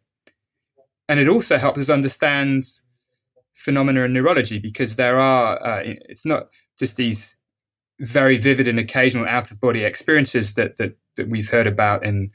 [1.07, 2.63] And it also helps us understand
[3.53, 7.35] phenomena in neurology because there are, uh, it's not just these
[7.99, 12.31] very vivid and occasional out of body experiences that, that, that we've heard about in,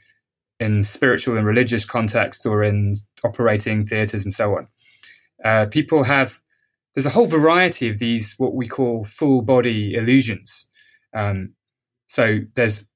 [0.59, 2.93] in spiritual and religious contexts or in
[3.23, 4.67] operating theaters and so on.
[5.43, 6.41] Uh, people have
[6.95, 10.67] there's a whole variety of these what we call full body illusions.
[11.13, 11.53] Um,
[12.07, 12.87] so there's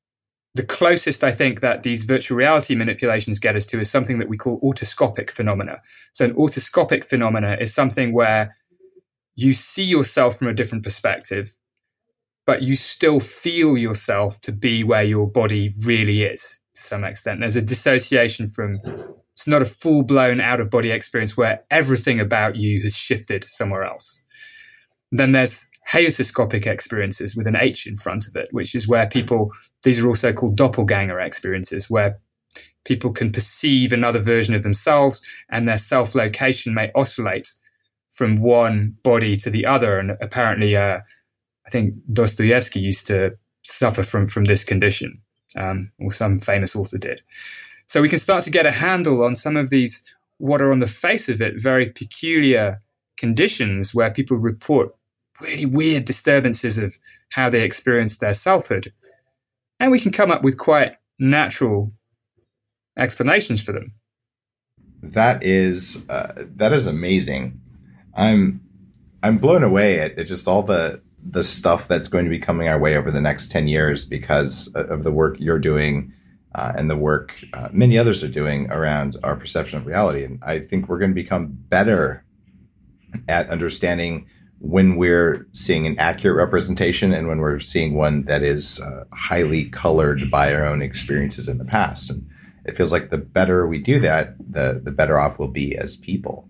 [0.55, 4.29] the closest I think that these virtual reality manipulations get us to is something that
[4.29, 5.81] we call autoscopic phenomena.
[6.13, 8.55] So an autoscopic phenomena is something where
[9.35, 11.55] you see yourself from a different perspective,
[12.45, 17.41] but you still feel yourself to be where your body really is to some extent.
[17.41, 18.79] There's a dissociation from
[19.39, 23.45] it's not a full blown out of body experience where everything about you has shifted
[23.45, 24.21] somewhere else.
[25.13, 29.53] Then there's heautoscopic experiences with an H in front of it, which is where people,
[29.83, 32.19] these are also called doppelganger experiences, where
[32.83, 37.49] people can perceive another version of themselves and their self location may oscillate
[38.09, 39.99] from one body to the other.
[39.99, 40.99] And apparently, uh,
[41.65, 45.21] I think Dostoevsky used to suffer from, from this condition,
[45.55, 47.21] um, or some famous author did.
[47.89, 50.03] So we can start to get a handle on some of these,
[50.37, 52.83] what are on the face of it, very peculiar
[53.17, 54.95] conditions where people report
[55.41, 58.93] really weird disturbances of how they experience their selfhood.
[59.79, 61.91] And we can come up with quite natural
[62.95, 63.93] explanations for them.
[65.01, 67.59] That is uh, that is amazing.
[68.13, 68.61] I'm
[69.23, 72.67] I'm blown away at, at, just all the the stuff that's going to be coming
[72.67, 76.13] our way over the next 10 years because of the work you're doing
[76.55, 80.23] uh, and the work uh, many others are doing around our perception of reality.
[80.23, 82.25] And I think we're going to become better
[83.27, 84.27] at understanding
[84.59, 89.65] when we're seeing an accurate representation and when we're seeing one that is uh, highly
[89.69, 92.09] colored by our own experiences in the past.
[92.09, 92.27] And
[92.65, 95.95] it feels like the better we do that, the the better off we'll be as
[95.95, 96.47] people.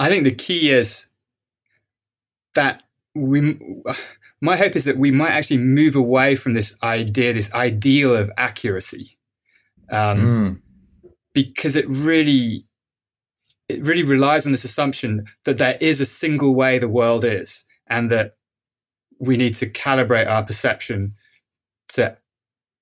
[0.00, 1.08] I think the key is
[2.54, 2.82] that
[3.14, 3.56] we
[4.40, 8.30] my hope is that we might actually move away from this idea, this ideal of
[8.36, 9.16] accuracy,
[9.90, 11.10] um, mm.
[11.32, 12.66] because it really,
[13.68, 17.64] it really relies on this assumption that there is a single way the world is,
[17.86, 18.36] and that
[19.18, 21.14] we need to calibrate our perception
[21.88, 22.16] to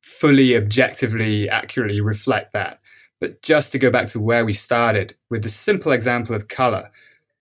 [0.02, 2.80] fully, objectively, accurately reflect that.
[3.20, 6.90] But just to go back to where we started with the simple example of color,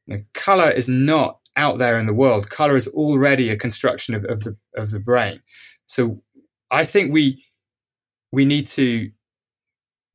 [0.06, 2.50] you know, color is not out there in the world.
[2.50, 5.42] Color is already a construction of, of the of the brain.
[5.88, 6.22] So
[6.70, 7.46] I think we
[8.32, 9.12] we need to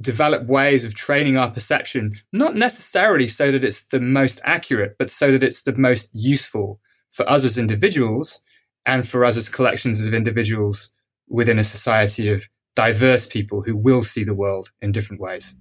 [0.02, 5.10] develop ways of training our perception, not necessarily so that it's the most accurate, but
[5.10, 6.80] so that it's the most useful
[7.10, 8.40] for us as individuals
[8.84, 10.90] and for us as collections of individuals
[11.28, 15.56] within a society of diverse people who will see the world in different ways.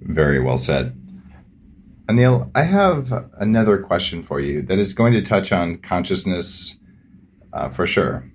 [0.00, 0.96] Very well said.
[2.10, 6.76] Anil, I have another question for you that is going to touch on consciousness
[7.52, 8.28] uh, for sure.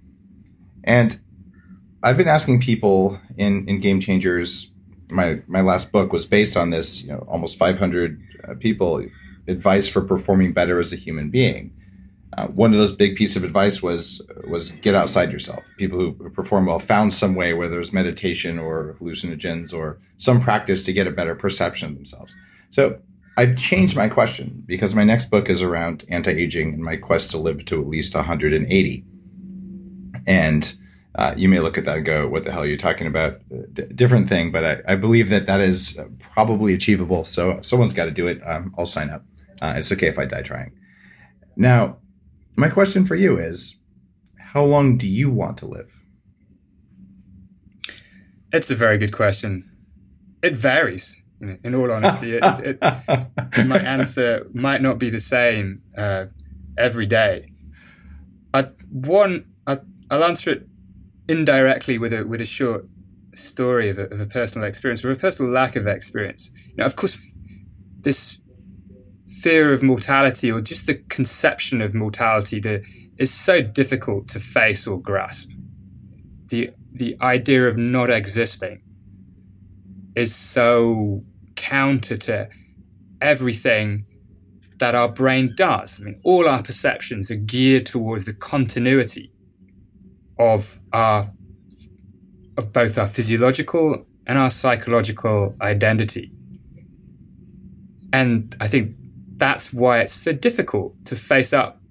[0.85, 1.19] And
[2.01, 4.71] I've been asking people in, in Game Changers.
[5.09, 7.03] My my last book was based on this.
[7.03, 9.05] You know, almost 500 uh, people
[9.47, 11.73] advice for performing better as a human being.
[12.37, 15.69] Uh, one of those big pieces of advice was was get outside yourself.
[15.77, 20.83] People who, perform well found some way, whether it's meditation or hallucinogens or some practice
[20.83, 22.35] to get a better perception of themselves.
[22.69, 22.99] So
[23.37, 27.37] I've changed my question because my next book is around anti-aging and my quest to
[27.37, 29.05] live to at least 180.
[30.25, 30.75] And
[31.15, 33.39] uh, you may look at that and go, "What the hell are you talking about?"
[33.73, 37.23] D- different thing, but I, I, believe that that is probably achievable.
[37.23, 38.45] So someone's got to do it.
[38.45, 39.23] Um, I'll sign up.
[39.61, 40.73] Uh, it's okay if I die trying.
[41.55, 41.97] Now,
[42.57, 43.77] my question for you is
[44.37, 45.91] how long do you want to live?
[48.51, 49.69] It's a very good question.
[50.41, 52.37] It varies, in all honesty.
[52.41, 52.77] it, it,
[53.67, 56.25] my answer might not be the same uh,
[56.77, 57.51] every day.
[58.53, 59.79] I, one, I,
[60.09, 60.67] will answer it
[61.27, 62.87] indirectly with a with a short
[63.33, 66.51] story of a, of a, personal experience or a personal lack of experience.
[66.69, 67.35] You know, of course,
[67.99, 68.39] this
[69.27, 72.83] fear of mortality or just the conception of mortality that
[73.17, 75.49] is so difficult to face or grasp.
[76.47, 78.81] The the idea of not existing
[80.15, 81.23] is so
[81.55, 82.49] counter to
[83.21, 84.05] everything
[84.77, 86.01] that our brain does.
[86.01, 89.31] I mean, all our perceptions are geared towards the continuity
[90.37, 91.29] of our
[92.57, 96.31] of both our physiological and our psychological identity.
[98.13, 98.95] And I think
[99.37, 101.81] that's why it's so difficult to face up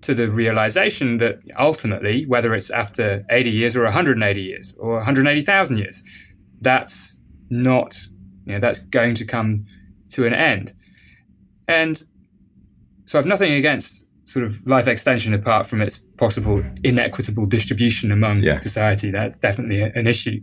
[0.00, 5.78] to the realization that ultimately, whether it's after 80 years or 180 years or 180,000
[5.78, 6.02] years,
[6.60, 7.17] that's
[7.50, 7.96] not,
[8.44, 9.66] you know, that's going to come
[10.10, 10.74] to an end.
[11.66, 12.02] And
[13.04, 18.42] so I've nothing against sort of life extension apart from its possible inequitable distribution among
[18.42, 18.58] yeah.
[18.58, 19.10] society.
[19.10, 20.42] That's definitely an issue.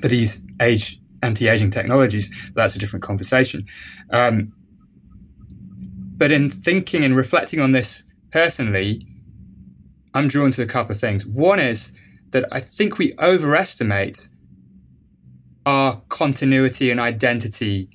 [0.00, 3.66] For these age anti-aging technologies, that's a different conversation.
[4.10, 4.52] Um,
[6.16, 9.06] but in thinking and reflecting on this personally,
[10.14, 11.26] I'm drawn to a couple of things.
[11.26, 11.92] One is
[12.30, 14.28] that I think we overestimate
[15.66, 17.88] our continuity and identity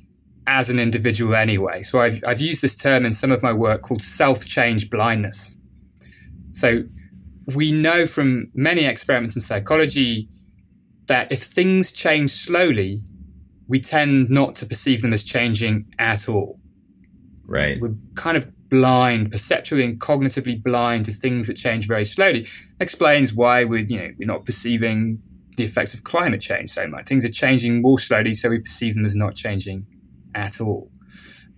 [0.48, 1.82] as an individual anyway.
[1.82, 5.58] So I've, I've used this term in some of my work called self change blindness.
[6.52, 6.84] So
[7.48, 10.30] we know from many experiments in psychology
[11.08, 13.04] that if things change slowly,
[13.68, 16.60] we tend not to perceive them as changing at all.
[17.46, 17.80] Right.
[17.80, 22.48] We're kind of blind, perceptually and cognitively blind to things that change very slowly.
[22.80, 25.22] Explains why we're, you know, we're not perceiving
[25.58, 27.08] the effects of climate change so much.
[27.08, 29.86] Things are changing more slowly, so we perceive them as not changing
[30.34, 30.92] at all.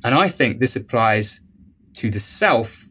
[0.04, 1.42] And I think this applies
[1.96, 2.88] to the self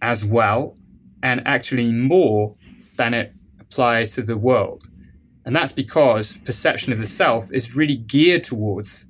[0.00, 0.76] as well,
[1.22, 2.54] and actually more
[2.96, 4.88] than it applies to the world.
[5.44, 9.06] And that's because perception of the self is really geared towards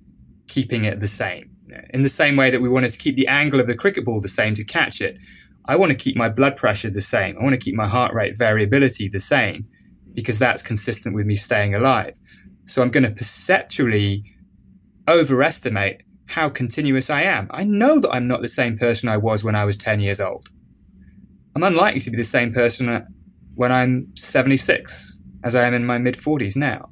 [0.46, 1.52] keeping it the same
[1.90, 4.20] in the same way that we wanted to keep the angle of the cricket ball
[4.20, 5.18] the same to catch it,
[5.66, 7.36] I want to keep my blood pressure the same.
[7.38, 9.66] I want to keep my heart rate variability the same
[10.14, 12.18] because that's consistent with me staying alive.
[12.66, 14.24] So I'm going to perceptually
[15.08, 17.48] overestimate how continuous I am.
[17.50, 20.20] I know that I'm not the same person I was when I was 10 years
[20.20, 20.48] old.
[21.54, 23.06] I'm unlikely to be the same person
[23.54, 26.88] when I'm 76 as I am in my mid 40s now.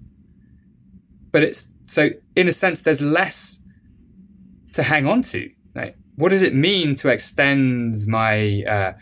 [1.33, 3.62] But it's so, in a sense, there's less
[4.75, 5.51] to hang on to.
[5.75, 8.93] Like, what does it mean to extend my uh,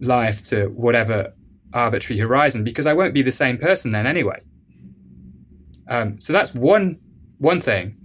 [0.00, 1.34] life to whatever
[1.72, 2.64] arbitrary horizon?
[2.64, 4.40] Because I won't be the same person then anyway.
[5.88, 6.98] Um, so that's one
[7.38, 7.96] one thing,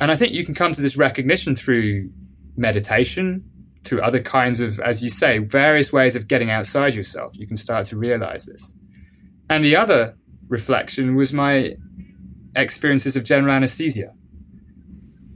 [0.00, 2.10] and I think you can come to this recognition through
[2.56, 3.44] meditation,
[3.84, 7.38] through other kinds of, as you say, various ways of getting outside yourself.
[7.38, 8.74] You can start to realize this.
[9.48, 10.16] And the other
[10.48, 11.76] reflection was my
[12.54, 14.12] experiences of general anesthesia.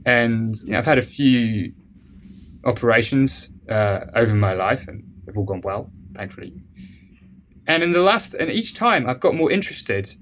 [0.05, 1.73] And you know, I've had a few
[2.65, 6.53] operations uh, over my life, and they've all gone well, thankfully.
[7.71, 10.13] And in the last, and each time, I've got more interested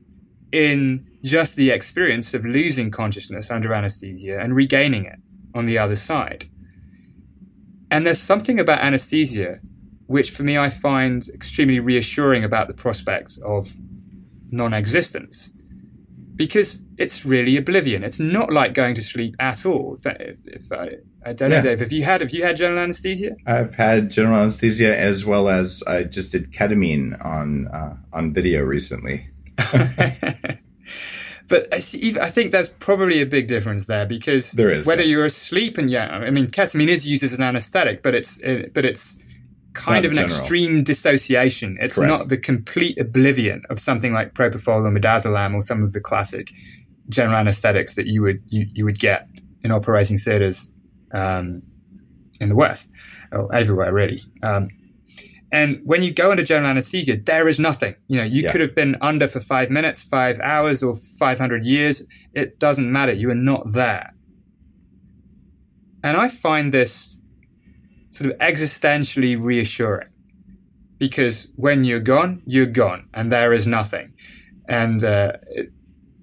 [0.52, 5.18] in just the experience of losing consciousness under anesthesia and regaining it
[5.56, 6.46] on the other side.
[7.90, 9.62] And there's something about anesthesia
[10.06, 13.76] which, for me, I find extremely reassuring about the prospects of
[14.52, 15.52] non existence
[16.40, 18.02] because it's really oblivion.
[18.02, 20.00] It's not like going to sleep at all.
[20.06, 21.64] If, if I, I don't know, Yeah.
[21.64, 23.36] Dave, have you had have you had general anesthesia?
[23.46, 28.62] I've had general anesthesia as well as I just did ketamine on uh, on video
[28.62, 29.28] recently.
[31.50, 35.04] but I, see, I think there's probably a big difference there because There is, whether
[35.04, 35.10] yeah.
[35.10, 38.74] you're asleep and yeah, I mean ketamine is used as an anesthetic, but it's it,
[38.74, 39.22] but it's
[39.86, 40.38] kind of an general.
[40.40, 41.78] extreme dissociation.
[41.80, 42.10] It's Correct.
[42.10, 46.52] not the complete oblivion of something like propofol or midazolam or some of the classic
[47.10, 49.28] general anesthetics that you would you, you would get
[49.64, 50.72] in operating theaters
[51.14, 51.62] um,
[52.40, 52.92] in the West
[53.32, 54.22] or everywhere really.
[54.44, 54.70] Um,
[55.52, 57.96] and when you go under general anesthesia, there is nothing.
[58.08, 58.52] You know, you Yeah.
[58.52, 62.06] could have been under for five minutes, five hours, or 500 years.
[62.36, 63.14] It doesn't matter.
[63.14, 64.14] You are not there.
[66.04, 67.19] And I find this
[68.20, 70.10] sort of existentially reassuring
[70.98, 74.14] because when you're gone, you're gone, and there is nothing.
[74.68, 75.72] And uh, it,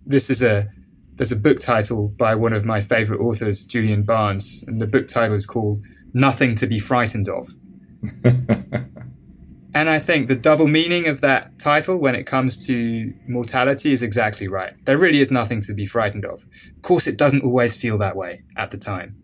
[0.04, 0.68] this is a
[1.14, 5.08] there's a book title by one of my favorite authors, Julian Barnes, and the book
[5.08, 5.82] title is called
[6.12, 7.48] "Nothing to Be Frightened of."
[9.76, 14.02] And I think the double meaning of that title when it comes to mortality is
[14.02, 14.72] exactly right.
[14.86, 16.46] There really is nothing to be frightened of.
[16.74, 19.22] Of course, it doesn't always feel that way at the time.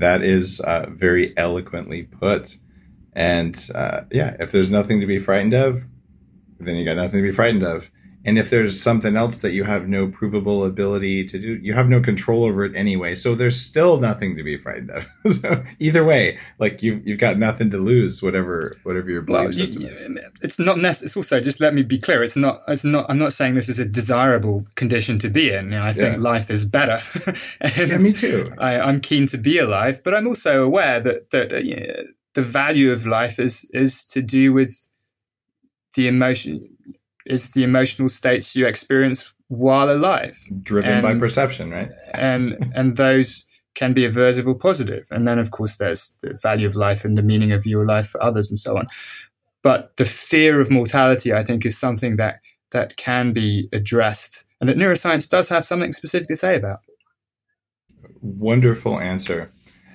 [0.00, 2.56] That is uh, very eloquently put.
[3.12, 5.86] And uh, yeah, if there's nothing to be frightened of,
[6.58, 7.90] then you got nothing to be frightened of.
[8.22, 11.88] And if there's something else that you have no provable ability to do, you have
[11.88, 13.14] no control over it anyway.
[13.14, 15.06] So there's still nothing to be frightened of.
[15.40, 19.52] so either way, like you you've got nothing to lose, whatever whatever your belief Well,
[19.54, 20.06] you- system is.
[20.42, 21.06] it's not necessary.
[21.06, 22.22] It's also just let me be clear.
[22.22, 22.60] It's not.
[22.68, 23.06] It's not.
[23.08, 25.66] I'm not saying this is a desirable condition to be in.
[25.72, 26.22] You know, I think Yeah.
[26.22, 27.02] life is better.
[27.78, 28.44] Yeah, me too.
[28.58, 32.04] I, I'm keen to be alive, but I'm also aware that that uh, you know,
[32.34, 34.88] the value of life is is to do with
[35.94, 36.76] the emotion
[37.30, 41.90] is the emotional states you experience while alive, Driven by perception, right?
[42.14, 45.06] and and those can be aversive or positive.
[45.10, 48.08] And then, of course, there's the value of life and the meaning of your life
[48.08, 48.86] for others, and so on.
[49.62, 54.68] But the fear of mortality, I think, is something that that can be addressed, and
[54.68, 56.80] that neuroscience does have something specific to say about.
[58.22, 59.50] Wonderful answer.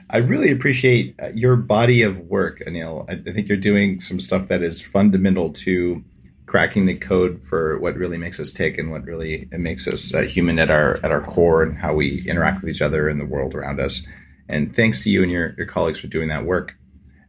[0.10, 3.10] I really appreciate uh, your body of work, Anil.
[3.10, 6.04] I think you're doing some stuff that is fundamental to
[6.46, 10.22] cracking the code for what really makes us tick and what really makes us uh,
[10.22, 13.26] human at our at our core and how we interact with each other and the
[13.26, 14.06] world around us.
[14.48, 16.76] And thanks to you and your, your colleagues for doing that work.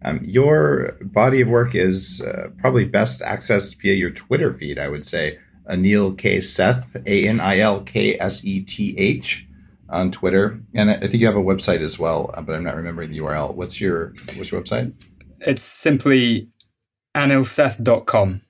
[0.04, 4.88] Um, your body of work is uh, probably best accessed via your Twitter feed, I
[4.88, 5.38] would say.
[5.68, 6.40] Anil K.
[6.40, 9.46] Seth, A N I L K S E T H
[9.88, 12.76] on Twitter, and I think you have a website as well, uh, but I'm not
[12.76, 13.54] remembering the URL.
[13.54, 15.08] What's your What's your website?
[15.40, 16.48] It's simply
[17.16, 18.42] anilseth.com.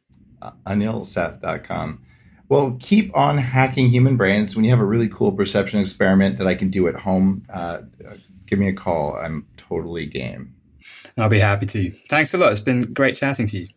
[0.67, 2.03] AnilSeth.com.
[2.49, 4.55] Well, keep on hacking human brains.
[4.55, 7.81] When you have a really cool perception experiment that I can do at home, uh,
[8.09, 8.15] uh,
[8.47, 9.17] give me a call.
[9.17, 10.55] I'm totally game.
[11.19, 11.93] I'll be happy to.
[12.09, 12.53] Thanks a lot.
[12.53, 13.69] It's been great chatting to you.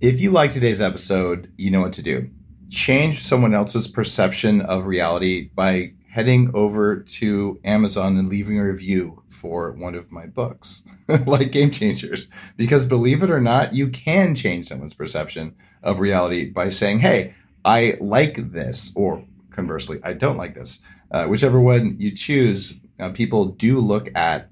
[0.00, 2.30] If you like today's episode, you know what to do.
[2.70, 9.20] Change someone else's perception of reality by heading over to Amazon and leaving a review
[9.28, 10.84] for one of my books,
[11.26, 12.28] like Game Changers.
[12.56, 17.34] Because believe it or not, you can change someone's perception of reality by saying, hey,
[17.64, 20.78] I like this, or conversely, I don't like this.
[21.10, 24.50] Uh, whichever one you choose, uh, people do look at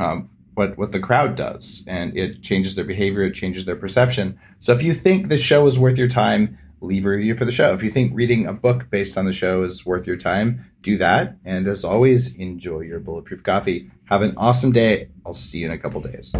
[0.00, 4.40] um, what what the crowd does, and it changes their behavior, it changes their perception.
[4.58, 7.52] So if you think the show is worth your time, leave a review for the
[7.52, 7.74] show.
[7.74, 10.96] If you think reading a book based on the show is worth your time, do
[10.98, 11.36] that.
[11.44, 13.90] And as always, enjoy your bulletproof coffee.
[14.04, 15.08] Have an awesome day.
[15.24, 16.32] I'll see you in a couple days.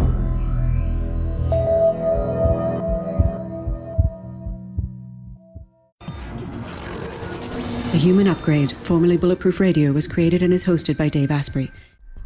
[7.91, 11.71] The Human Upgrade, formerly Bulletproof Radio, was created and is hosted by Dave Asprey.